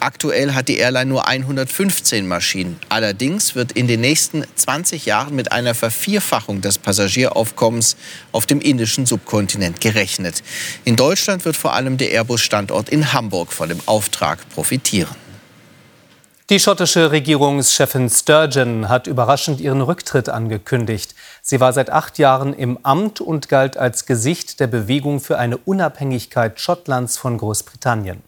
Aktuell 0.00 0.54
hat 0.54 0.68
die 0.68 0.78
Airline 0.78 1.10
nur 1.10 1.28
115 1.28 2.26
Maschinen. 2.26 2.78
Allerdings 2.88 3.54
wird 3.54 3.72
in 3.72 3.88
den 3.88 4.00
nächsten 4.00 4.44
20 4.54 5.04
Jahren 5.04 5.36
mit 5.36 5.52
einer 5.52 5.74
Vervierfachung 5.74 6.62
des 6.62 6.78
Passagieraufkommens 6.78 7.96
auf 8.32 8.46
dem 8.46 8.62
indischen 8.62 9.04
Subkontinent 9.04 9.82
gerechnet. 9.82 10.42
In 10.84 10.96
Deutschland 10.96 11.44
wird 11.44 11.56
vor 11.56 11.74
allem 11.74 11.98
der 11.98 12.10
Airbus-Standort 12.12 12.88
in 12.88 13.12
Hamburg 13.12 13.52
von 13.52 13.68
dem 13.68 13.80
Auftrag 13.84 14.48
profitieren. 14.48 15.27
Die 16.50 16.60
schottische 16.60 17.10
Regierungschefin 17.10 18.08
Sturgeon 18.08 18.88
hat 18.88 19.06
überraschend 19.06 19.60
ihren 19.60 19.82
Rücktritt 19.82 20.30
angekündigt. 20.30 21.14
Sie 21.42 21.60
war 21.60 21.74
seit 21.74 21.90
acht 21.90 22.16
Jahren 22.16 22.54
im 22.54 22.78
Amt 22.84 23.20
und 23.20 23.50
galt 23.50 23.76
als 23.76 24.06
Gesicht 24.06 24.58
der 24.58 24.66
Bewegung 24.66 25.20
für 25.20 25.38
eine 25.38 25.58
Unabhängigkeit 25.58 26.58
Schottlands 26.58 27.18
von 27.18 27.36
Großbritannien. 27.36 28.22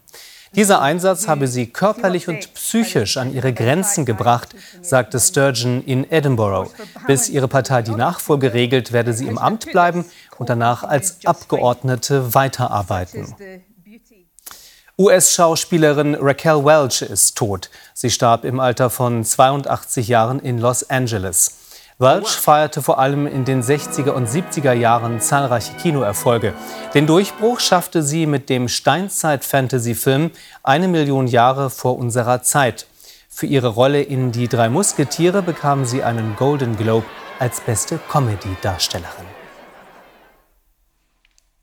Dieser 0.53 0.83
Einsatz 0.83 1.27
habe 1.27 1.47
sie 1.47 1.65
körperlich 1.65 2.27
und 2.27 2.53
psychisch 2.53 3.17
an 3.17 3.33
ihre 3.33 3.53
Grenzen 3.53 4.05
gebracht, 4.05 4.49
sagte 4.83 5.19
Sturgeon 5.19 5.83
in 5.83 6.11
Edinburgh. 6.11 6.69
Bis 7.07 7.27
ihre 7.27 7.47
Partei 7.47 7.81
die 7.81 7.89
Nachfolge 7.95 8.53
regelt, 8.53 8.91
werde 8.91 9.13
sie 9.13 9.25
im 9.25 9.39
Amt 9.39 9.71
bleiben 9.71 10.05
und 10.37 10.47
danach 10.47 10.83
als 10.83 11.25
Abgeordnete 11.25 12.35
weiterarbeiten. 12.35 13.33
US-Schauspielerin 14.97 16.15
Raquel 16.15 16.65
Welch 16.65 17.01
ist 17.01 17.37
tot. 17.37 17.69
Sie 17.93 18.09
starb 18.09 18.43
im 18.43 18.59
Alter 18.59 18.89
von 18.89 19.23
82 19.23 20.07
Jahren 20.07 20.39
in 20.39 20.59
Los 20.59 20.89
Angeles. 20.89 21.57
Welch 21.97 22.27
feierte 22.27 22.81
vor 22.81 22.99
allem 22.99 23.25
in 23.25 23.45
den 23.45 23.63
60er 23.63 24.09
und 24.09 24.27
70er 24.27 24.73
Jahren 24.73 25.21
zahlreiche 25.21 25.73
Kinoerfolge. 25.75 26.53
Den 26.93 27.07
Durchbruch 27.07 27.59
schaffte 27.59 28.03
sie 28.03 28.25
mit 28.25 28.49
dem 28.49 28.67
Steinzeit-Fantasy-Film 28.67 30.31
Eine 30.63 30.87
Million 30.87 31.27
Jahre 31.27 31.69
vor 31.69 31.97
unserer 31.97 32.41
Zeit. 32.41 32.85
Für 33.29 33.45
ihre 33.45 33.69
Rolle 33.69 34.01
in 34.01 34.31
Die 34.31 34.47
drei 34.47 34.67
Musketiere 34.67 35.41
bekam 35.41 35.85
sie 35.85 36.03
einen 36.03 36.35
Golden 36.35 36.75
Globe 36.75 37.05
als 37.39 37.61
beste 37.61 37.99
Comedy-Darstellerin. 38.09 39.40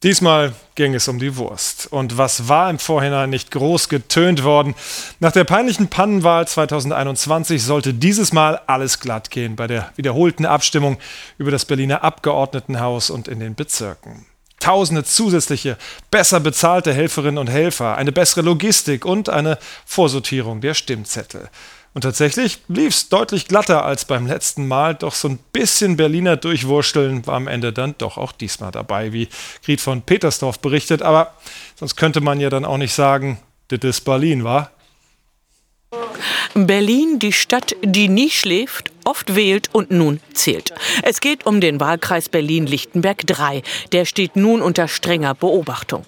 Diesmal 0.04 0.52
ging 0.76 0.94
es 0.94 1.08
um 1.08 1.18
die 1.18 1.36
Wurst. 1.36 1.88
Und 1.90 2.16
was 2.16 2.48
war 2.48 2.70
im 2.70 2.78
Vorhinein 2.78 3.30
nicht 3.30 3.50
groß 3.50 3.88
getönt 3.88 4.44
worden? 4.44 4.76
Nach 5.18 5.32
der 5.32 5.42
peinlichen 5.42 5.88
Pannenwahl 5.88 6.46
2021 6.46 7.60
sollte 7.60 7.92
dieses 7.94 8.32
Mal 8.32 8.60
alles 8.68 9.00
glatt 9.00 9.32
gehen 9.32 9.56
bei 9.56 9.66
der 9.66 9.92
wiederholten 9.96 10.46
Abstimmung 10.46 10.98
über 11.36 11.50
das 11.50 11.64
Berliner 11.64 12.04
Abgeordnetenhaus 12.04 13.10
und 13.10 13.26
in 13.26 13.40
den 13.40 13.56
Bezirken. 13.56 14.24
Tausende 14.60 15.02
zusätzliche, 15.02 15.76
besser 16.12 16.38
bezahlte 16.38 16.92
Helferinnen 16.92 17.38
und 17.38 17.50
Helfer, 17.50 17.96
eine 17.96 18.12
bessere 18.12 18.42
Logistik 18.42 19.04
und 19.04 19.28
eine 19.28 19.58
Vorsortierung 19.84 20.60
der 20.60 20.74
Stimmzettel. 20.74 21.48
Und 21.94 22.02
tatsächlich 22.02 22.58
lief 22.68 22.94
es 22.94 23.08
deutlich 23.08 23.48
glatter 23.48 23.84
als 23.84 24.04
beim 24.04 24.26
letzten 24.26 24.68
Mal, 24.68 24.94
doch 24.94 25.14
so 25.14 25.28
ein 25.28 25.38
bisschen 25.52 25.96
Berliner 25.96 26.36
Durchwursteln 26.36 27.26
war 27.26 27.34
am 27.34 27.48
Ende 27.48 27.72
dann 27.72 27.94
doch 27.98 28.18
auch 28.18 28.32
diesmal 28.32 28.70
dabei, 28.70 29.12
wie 29.12 29.28
Griet 29.64 29.80
von 29.80 30.02
Petersdorf 30.02 30.60
berichtet. 30.60 31.02
Aber 31.02 31.34
sonst 31.76 31.96
könnte 31.96 32.20
man 32.20 32.40
ja 32.40 32.50
dann 32.50 32.64
auch 32.64 32.78
nicht 32.78 32.94
sagen, 32.94 33.38
das 33.68 33.80
ist 33.82 34.02
Berlin, 34.02 34.44
war. 34.44 34.70
Berlin, 36.54 37.18
die 37.18 37.32
Stadt, 37.32 37.76
die 37.82 38.08
nie 38.08 38.30
schläft, 38.30 38.90
oft 39.04 39.34
wählt 39.34 39.68
und 39.72 39.90
nun 39.90 40.20
zählt. 40.34 40.72
Es 41.02 41.20
geht 41.20 41.46
um 41.46 41.60
den 41.60 41.80
Wahlkreis 41.80 42.28
Berlin-Lichtenberg 42.28 43.26
3. 43.26 43.62
Der 43.92 44.04
steht 44.04 44.36
nun 44.36 44.60
unter 44.62 44.88
strenger 44.88 45.34
Beobachtung. 45.34 46.04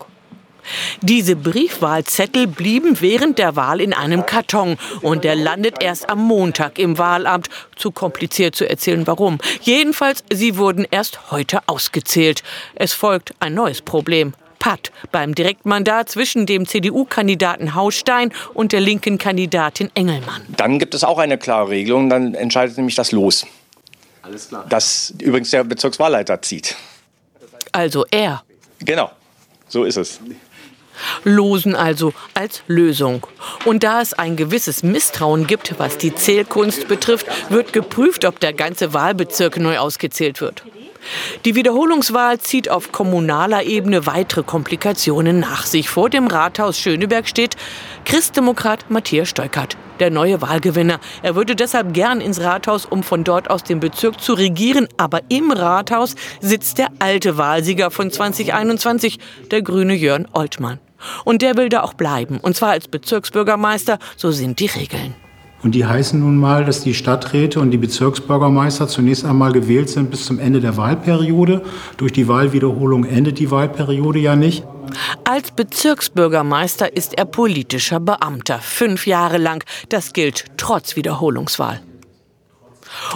Diese 1.01 1.37
Briefwahlzettel 1.37 2.46
blieben 2.46 3.01
während 3.01 3.38
der 3.38 3.57
Wahl 3.57 3.81
in 3.81 3.92
einem 3.92 4.27
Karton 4.27 4.77
und 5.03 5.25
der 5.25 5.37
landet 5.37 5.83
erst 5.83 6.09
am 6.09 6.20
Montag 6.20 6.79
im 6.79 6.99
Wahlamt. 6.99 7.49
Zu 7.77 7.90
kompliziert 7.90 8.55
zu 8.55 8.68
erzählen, 8.68 9.07
warum. 9.07 9.38
Jedenfalls, 9.62 10.25
sie 10.33 10.57
wurden 10.57 10.87
erst 10.90 11.31
heute 11.31 11.61
ausgezählt. 11.66 12.42
Es 12.75 12.92
folgt 12.92 13.35
ein 13.40 13.55
neues 13.55 13.83
Problem. 13.83 14.35
Patt 14.61 14.92
beim 15.11 15.35
Direktmandat 15.35 16.11
zwischen 16.11 16.46
dem 16.46 16.66
CDU-Kandidaten 16.66 17.75
Haustein 17.75 18.33
und 18.55 18.73
der 18.73 18.81
linken 18.81 19.18
Kandidatin 19.18 19.90
Engelmann. 19.94 20.42
Dann 20.57 20.79
gibt 20.79 20.94
es 20.94 21.03
auch 21.03 21.18
eine 21.18 21.38
klare 21.38 21.70
Regelung, 21.70 22.09
dann 22.11 22.35
entscheidet 22.35 22.77
nämlich 22.77 22.94
das 22.94 23.11
Los. 23.11 23.46
Alles 24.23 24.49
klar. 24.49 24.66
Das 24.68 25.14
übrigens 25.20 25.51
der 25.51 25.64
Bezirkswahlleiter 25.64 26.40
zieht. 26.42 26.77
Also 27.73 28.05
er. 28.11 28.44
Genau, 28.81 29.11
so 29.68 29.85
ist 29.85 29.96
es. 29.96 30.20
Losen 31.25 31.75
also 31.75 32.13
als 32.35 32.63
Lösung. 32.67 33.27
Und 33.65 33.83
da 33.83 34.01
es 34.01 34.15
ein 34.15 34.37
gewisses 34.37 34.83
Misstrauen 34.83 35.47
gibt, 35.47 35.79
was 35.79 35.99
die 35.99 36.15
Zählkunst 36.15 36.89
betrifft, 36.89 37.27
wird 37.51 37.73
geprüft, 37.73 38.25
ob 38.25 38.41
der 38.41 38.53
ganze 38.53 38.95
Wahlbezirk 38.95 39.59
neu 39.59 39.79
ausgezählt 39.79 40.41
wird. 40.41 40.65
Die 41.45 41.55
Wiederholungswahl 41.55 42.39
zieht 42.39 42.69
auf 42.71 42.93
kommunaler 42.93 43.65
Ebene 43.65 44.07
weitere 44.07 44.43
Komplikationen 44.43 45.41
nach 45.41 45.65
sich. 45.65 45.89
Vor 45.89 46.11
dem 46.11 46.27
Rathaus 46.27 46.79
Schöneberg 46.79 47.27
steht 47.27 47.57
Christdemokrat 48.05 48.91
Matthias 48.91 49.29
Steukert, 49.29 49.77
der 49.99 50.11
neue 50.11 50.43
Wahlgewinner. 50.43 51.01
Er 51.23 51.35
würde 51.37 51.57
deshalb 51.57 51.95
gern 51.95 52.21
ins 52.21 52.41
Rathaus, 52.41 52.85
um 52.85 53.03
von 53.03 53.25
dort 53.25 53.51
aus 53.51 53.65
den 53.65 53.81
Bezirk 53.81 54.21
zu 54.21 54.35
regieren. 54.35 54.89
Aber 54.97 55.21
im 55.29 55.51
Rathaus 55.51 56.15
sitzt 56.41 56.79
der 56.79 56.89
alte 56.99 57.39
Wahlsieger 57.39 57.91
von 57.91 58.11
2021, 58.11 59.19
der 59.51 59.63
grüne 59.63 59.95
Jörn 59.95 60.29
Oltmann. 60.33 60.79
Und 61.25 61.43
der 61.43 61.57
will 61.57 61.69
da 61.69 61.83
auch 61.83 61.95
bleiben. 61.95 62.39
Und 62.39 62.57
zwar 62.57 62.71
als 62.71 62.89
Bezirksbürgermeister. 62.89 63.99
So 64.17 64.31
sind 64.31 64.61
die 64.61 64.67
Regeln. 64.67 65.15
Und 65.63 65.75
die 65.75 65.85
heißen 65.85 66.19
nun 66.19 66.39
mal, 66.39 66.65
dass 66.65 66.81
die 66.81 66.95
Stadträte 66.95 67.61
und 67.61 67.71
die 67.71 67.77
Bezirksbürgermeister 67.77 68.89
zunächst 68.89 69.25
einmal 69.27 69.53
gewählt 69.53 69.91
sind 69.91 70.11
bis 70.11 70.25
zum 70.25 70.39
Ende 70.39 70.61
der 70.61 70.77
Wahlperiode. 70.77 71.63
Durch 71.99 72.13
die 72.13 72.29
Wahlwiederholung 72.29 73.05
endet 73.05 73.39
die 73.39 73.51
Wahlperiode 73.51 74.19
ja 74.19 74.37
nicht. 74.37 74.65
Als 75.25 75.51
Bezirksbürgermeister 75.51 76.97
ist 76.97 77.17
er 77.19 77.27
politischer 77.27 78.01
Beamter, 78.01 78.59
fünf 78.59 79.07
Jahre 79.07 79.37
lang. 79.37 79.63
Das 79.91 80.13
gilt 80.13 80.47
trotz 80.57 80.97
Wiederholungswahl. 80.97 81.81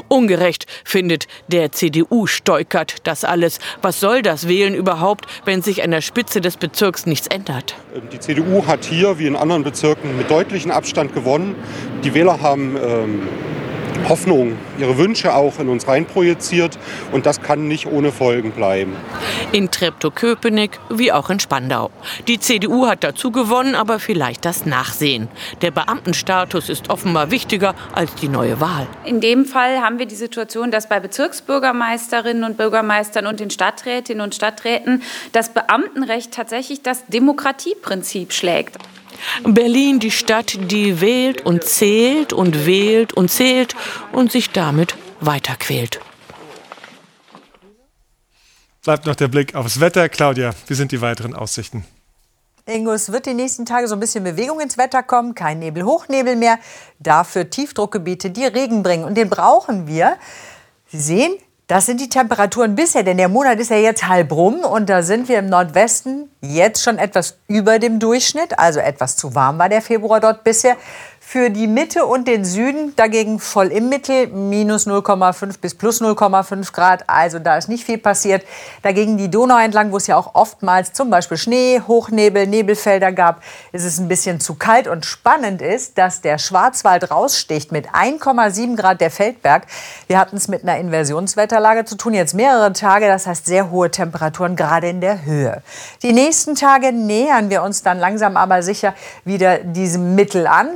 Ungerecht 0.08 0.66
findet 0.84 1.26
der 1.48 1.72
CDU 1.72 2.26
Steukert 2.26 2.96
das 3.04 3.24
alles. 3.24 3.58
Was 3.82 4.00
soll 4.00 4.22
das 4.22 4.48
Wählen 4.48 4.74
überhaupt, 4.74 5.26
wenn 5.44 5.62
sich 5.62 5.82
an 5.82 5.90
der 5.90 6.00
Spitze 6.00 6.40
des 6.40 6.56
Bezirks 6.56 7.06
nichts 7.06 7.26
ändert? 7.26 7.74
Die 8.12 8.18
CDU 8.18 8.66
hat 8.66 8.84
hier 8.84 9.18
wie 9.18 9.26
in 9.26 9.36
anderen 9.36 9.64
Bezirken 9.64 10.16
mit 10.16 10.30
deutlichem 10.30 10.70
Abstand 10.70 11.14
gewonnen. 11.14 11.54
Die 12.02 12.14
Wähler 12.14 12.40
haben 12.40 12.76
ähm, 12.76 13.28
Hoffnung, 14.08 14.56
ihre 14.78 14.98
Wünsche 14.98 15.34
auch 15.34 15.58
in 15.58 15.68
uns 15.68 15.88
reinprojiziert. 15.88 16.78
Und 17.12 17.26
das 17.26 17.40
kann 17.42 17.68
nicht 17.68 17.86
ohne 17.86 18.12
Folgen 18.12 18.52
bleiben. 18.52 18.96
In 19.52 19.70
Treptow-Köpenick 19.70 20.78
wie 20.90 21.12
auch 21.12 21.30
in 21.30 21.40
Spandau. 21.40 21.90
Die 22.28 22.38
CDU 22.38 22.86
hat 22.86 23.04
dazu 23.04 23.30
gewonnen, 23.30 23.74
aber 23.74 23.98
vielleicht 23.98 24.44
das 24.44 24.66
Nachsehen. 24.66 25.28
Der 25.62 25.70
Beamtenstatus 25.70 26.68
ist 26.68 26.90
offenbar 26.90 27.30
wichtiger 27.30 27.74
als 27.92 28.14
die 28.16 28.28
neue 28.28 28.60
Wahl. 28.60 28.86
In 29.04 29.20
dem 29.20 29.44
Fall 29.44 29.80
haben 29.80 29.98
wir 29.98 30.06
die 30.06 30.14
Situation, 30.14 30.70
dass 30.70 30.88
bei 30.88 31.00
Bezirksbürgermeisterinnen 31.00 32.44
und 32.44 32.56
Bürgermeistern 32.56 33.26
und 33.26 33.40
den 33.40 33.50
Stadträtinnen 33.50 34.22
und 34.22 34.34
Stadträten 34.34 35.02
das 35.32 35.50
Beamtenrecht 35.50 36.32
tatsächlich 36.32 36.82
das 36.82 37.06
Demokratieprinzip 37.06 38.32
schlägt. 38.32 38.78
Berlin 39.44 40.00
die 40.00 40.10
Stadt, 40.10 40.56
die 40.70 41.00
wählt 41.00 41.44
und 41.44 41.64
zählt 41.64 42.32
und 42.32 42.66
wählt 42.66 43.12
und 43.12 43.30
zählt 43.30 43.74
und 44.12 44.32
sich 44.32 44.50
damit 44.50 44.96
weiterquält. 45.20 46.00
Bleibt 48.82 49.06
noch 49.06 49.16
der 49.16 49.28
Blick 49.28 49.54
aufs 49.54 49.80
Wetter. 49.80 50.08
Claudia, 50.08 50.54
wie 50.66 50.74
sind 50.74 50.92
die 50.92 51.00
weiteren 51.00 51.34
Aussichten? 51.34 51.86
Ingo, 52.66 52.92
es 52.92 53.12
wird 53.12 53.26
die 53.26 53.34
nächsten 53.34 53.66
Tage 53.66 53.88
so 53.88 53.94
ein 53.94 54.00
bisschen 54.00 54.24
Bewegung 54.24 54.60
ins 54.60 54.78
Wetter 54.78 55.02
kommen. 55.02 55.34
Kein 55.34 55.58
Nebel, 55.58 55.84
Hochnebel 55.84 56.36
mehr. 56.36 56.58
Dafür 56.98 57.48
Tiefdruckgebiete, 57.48 58.30
die 58.30 58.44
Regen 58.44 58.82
bringen. 58.82 59.04
Und 59.04 59.16
den 59.16 59.28
brauchen 59.28 59.86
wir. 59.86 60.16
Sie 60.88 60.98
sehen, 60.98 61.36
das 61.66 61.86
sind 61.86 62.00
die 62.00 62.10
Temperaturen 62.10 62.74
bisher, 62.74 63.02
denn 63.02 63.16
der 63.16 63.28
Monat 63.28 63.58
ist 63.58 63.70
ja 63.70 63.76
jetzt 63.76 64.06
halb 64.06 64.32
rum 64.32 64.56
und 64.60 64.90
da 64.90 65.02
sind 65.02 65.28
wir 65.28 65.38
im 65.38 65.46
Nordwesten 65.46 66.28
jetzt 66.42 66.82
schon 66.82 66.98
etwas 66.98 67.38
über 67.48 67.78
dem 67.78 67.98
Durchschnitt, 67.98 68.58
also 68.58 68.80
etwas 68.80 69.16
zu 69.16 69.34
warm 69.34 69.58
war 69.58 69.70
der 69.70 69.80
Februar 69.80 70.20
dort 70.20 70.44
bisher. 70.44 70.76
Für 71.26 71.50
die 71.50 71.66
Mitte 71.66 72.06
und 72.06 72.28
den 72.28 72.44
Süden 72.44 72.94
dagegen 72.94 73.40
voll 73.40 73.68
im 73.68 73.88
Mittel, 73.88 74.28
minus 74.28 74.86
0,5 74.86 75.58
bis 75.60 75.74
plus 75.74 76.00
0,5 76.00 76.72
Grad. 76.72 77.02
Also 77.08 77.40
da 77.40 77.56
ist 77.56 77.68
nicht 77.68 77.82
viel 77.82 77.98
passiert. 77.98 78.44
Dagegen 78.82 79.16
die 79.16 79.28
Donau 79.28 79.58
entlang, 79.58 79.90
wo 79.90 79.96
es 79.96 80.06
ja 80.06 80.16
auch 80.16 80.36
oftmals 80.36 80.92
zum 80.92 81.10
Beispiel 81.10 81.36
Schnee, 81.36 81.80
Hochnebel, 81.88 82.46
Nebelfelder 82.46 83.10
gab, 83.10 83.42
ist 83.72 83.84
es 83.84 83.98
ein 83.98 84.06
bisschen 84.06 84.38
zu 84.38 84.54
kalt. 84.54 84.86
Und 84.86 85.06
spannend 85.06 85.60
ist, 85.60 85.98
dass 85.98 86.20
der 86.20 86.38
Schwarzwald 86.38 87.10
raussticht 87.10 87.72
mit 87.72 87.88
1,7 87.88 88.76
Grad 88.76 89.00
der 89.00 89.10
Feldberg. 89.10 89.66
Wir 90.06 90.20
hatten 90.20 90.36
es 90.36 90.46
mit 90.46 90.62
einer 90.62 90.78
Inversionswetterlage 90.78 91.84
zu 91.84 91.96
tun, 91.96 92.14
jetzt 92.14 92.34
mehrere 92.34 92.72
Tage. 92.74 93.08
Das 93.08 93.26
heißt 93.26 93.46
sehr 93.46 93.72
hohe 93.72 93.90
Temperaturen, 93.90 94.54
gerade 94.54 94.88
in 94.88 95.00
der 95.00 95.24
Höhe. 95.24 95.62
Die 96.02 96.12
nächsten 96.12 96.54
Tage 96.54 96.92
nähern 96.92 97.50
wir 97.50 97.64
uns 97.64 97.82
dann 97.82 97.98
langsam 97.98 98.36
aber 98.36 98.62
sicher 98.62 98.94
wieder 99.24 99.58
diesem 99.58 100.14
Mittel 100.14 100.46
an. 100.46 100.68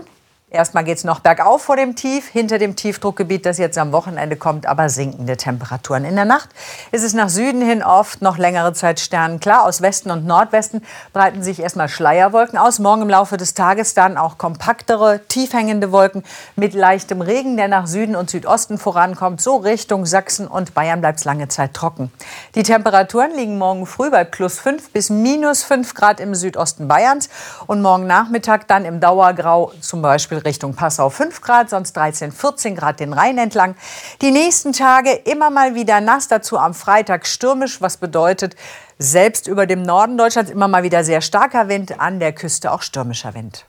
Erstmal 0.51 0.83
geht 0.83 0.97
es 0.97 1.05
noch 1.05 1.21
bergauf 1.21 1.61
vor 1.61 1.77
dem 1.77 1.95
Tief, 1.95 2.27
hinter 2.27 2.59
dem 2.59 2.75
Tiefdruckgebiet, 2.75 3.45
das 3.45 3.59
jetzt 3.59 3.77
am 3.77 3.93
Wochenende 3.93 4.35
kommt, 4.35 4.65
aber 4.65 4.89
sinkende 4.89 5.37
Temperaturen. 5.37 6.07
In 6.07 6.17
der 6.17 6.25
Nacht 6.25 6.49
ist 6.91 7.05
es 7.05 7.13
nach 7.13 7.29
Süden 7.29 7.61
hin 7.61 7.83
oft 7.83 8.23
noch 8.23 8.39
längere 8.39 8.73
Zeit 8.73 8.99
sternenklar. 8.99 9.67
Aus 9.67 9.83
Westen 9.83 10.11
und 10.11 10.25
Nordwesten 10.25 10.83
breiten 11.13 11.43
sich 11.43 11.61
erstmal 11.61 11.91
Schleierwolken 11.91 12.59
aus. 12.59 12.79
Morgen 12.79 13.03
im 13.03 13.11
Laufe 13.11 13.37
des 13.37 13.53
Tages 13.53 13.93
dann 13.93 14.17
auch 14.17 14.39
kompaktere, 14.39 15.21
tief 15.29 15.53
hängende 15.53 15.93
Wolken 15.93 16.25
mit 16.57 16.73
leichtem 16.73 17.21
Regen, 17.21 17.59
der 17.59 17.69
nach 17.69 17.87
Süden 17.87 18.17
und 18.17 18.31
Südosten 18.31 18.79
vorankommt. 18.79 19.43
So 19.43 19.57
Richtung 19.57 20.07
Sachsen 20.07 20.49
und 20.49 20.73
Bayern 20.73 21.03
bleibt 21.03 21.19
es 21.19 21.27
lange 21.27 21.49
Zeit 21.49 21.75
trocken. 21.75 22.11
Die 22.55 22.63
Temperaturen 22.63 23.37
liegen 23.37 23.59
morgen 23.59 23.85
früh 23.85 24.11
bei 24.11 24.25
plus 24.25 24.59
5 24.61 24.93
bis 24.93 25.11
minus 25.11 25.63
5 25.63 25.93
Grad 25.93 26.21
im 26.21 26.35
Südosten 26.35 26.89
Bayerns 26.89 27.29
und 27.67 27.83
morgen 27.83 28.07
Nachmittag 28.07 28.67
dann 28.67 28.87
im 28.87 28.99
Dauergrau 28.99 29.73
zum 29.83 30.01
Beispiel 30.01 30.38
Richtung 30.39 30.75
Passau 30.75 31.11
5 31.11 31.41
Grad, 31.41 31.71
sonst 31.71 31.93
13, 31.95 32.33
14 32.33 32.75
Grad 32.77 33.01
den 33.01 33.13
Rhein 33.13 33.39
entlang. 33.39 33.75
Die 34.23 34.31
nächsten 34.31 34.73
Tage 34.73 35.13
immer 35.13 35.51
mal 35.51 35.75
wieder 35.75 36.01
nass, 36.01 36.29
dazu 36.29 36.59
am 36.59 36.75
Freitag 36.75 37.27
stürmisch, 37.27 37.81
was 37.81 37.97
bedeutet, 37.99 38.57
selbst 38.99 39.47
über 39.47 39.67
dem 39.67 39.83
Norden 39.83 40.17
Deutschlands 40.17 40.51
immer 40.51 40.69
mal 40.69 40.83
wieder 40.83 41.05
sehr 41.05 41.21
starker 41.21 41.69
Wind, 41.69 42.01
an 42.01 42.19
der 42.21 42.33
Küste 42.33 42.73
auch 42.73 42.83
stürmischer 42.83 43.35
Wind. 43.35 43.65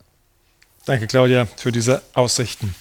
Danke, 0.86 1.08
Claudia, 1.08 1.48
für 1.58 1.72
diese 1.72 2.02
Aussichten. 2.14 2.74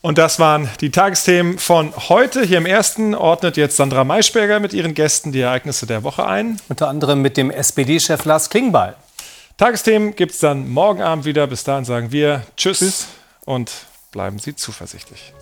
Und 0.00 0.16
das 0.16 0.38
waren 0.38 0.68
die 0.80 0.90
Tagesthemen 0.90 1.58
von 1.58 1.92
heute. 2.08 2.42
Hier 2.42 2.58
im 2.58 2.66
ersten 2.66 3.14
ordnet 3.14 3.56
jetzt 3.56 3.76
Sandra 3.76 4.04
Maischberger 4.04 4.60
mit 4.60 4.72
ihren 4.72 4.94
Gästen 4.94 5.32
die 5.32 5.40
Ereignisse 5.40 5.86
der 5.86 6.04
Woche 6.04 6.24
ein. 6.24 6.60
Unter 6.68 6.88
anderem 6.88 7.20
mit 7.20 7.36
dem 7.36 7.50
SPD-Chef 7.50 8.24
Lars 8.24 8.48
Klingbeil. 8.48 8.94
Tagesthemen 9.56 10.14
gibt 10.14 10.32
es 10.32 10.38
dann 10.38 10.68
morgen 10.68 11.02
Abend 11.02 11.24
wieder. 11.24 11.48
Bis 11.48 11.64
dahin 11.64 11.84
sagen 11.84 12.12
wir 12.12 12.42
Tschüss. 12.56 12.78
Tschüss 12.78 13.08
und 13.48 13.86
bleiben 14.12 14.38
Sie 14.38 14.54
zuversichtlich. 14.54 15.32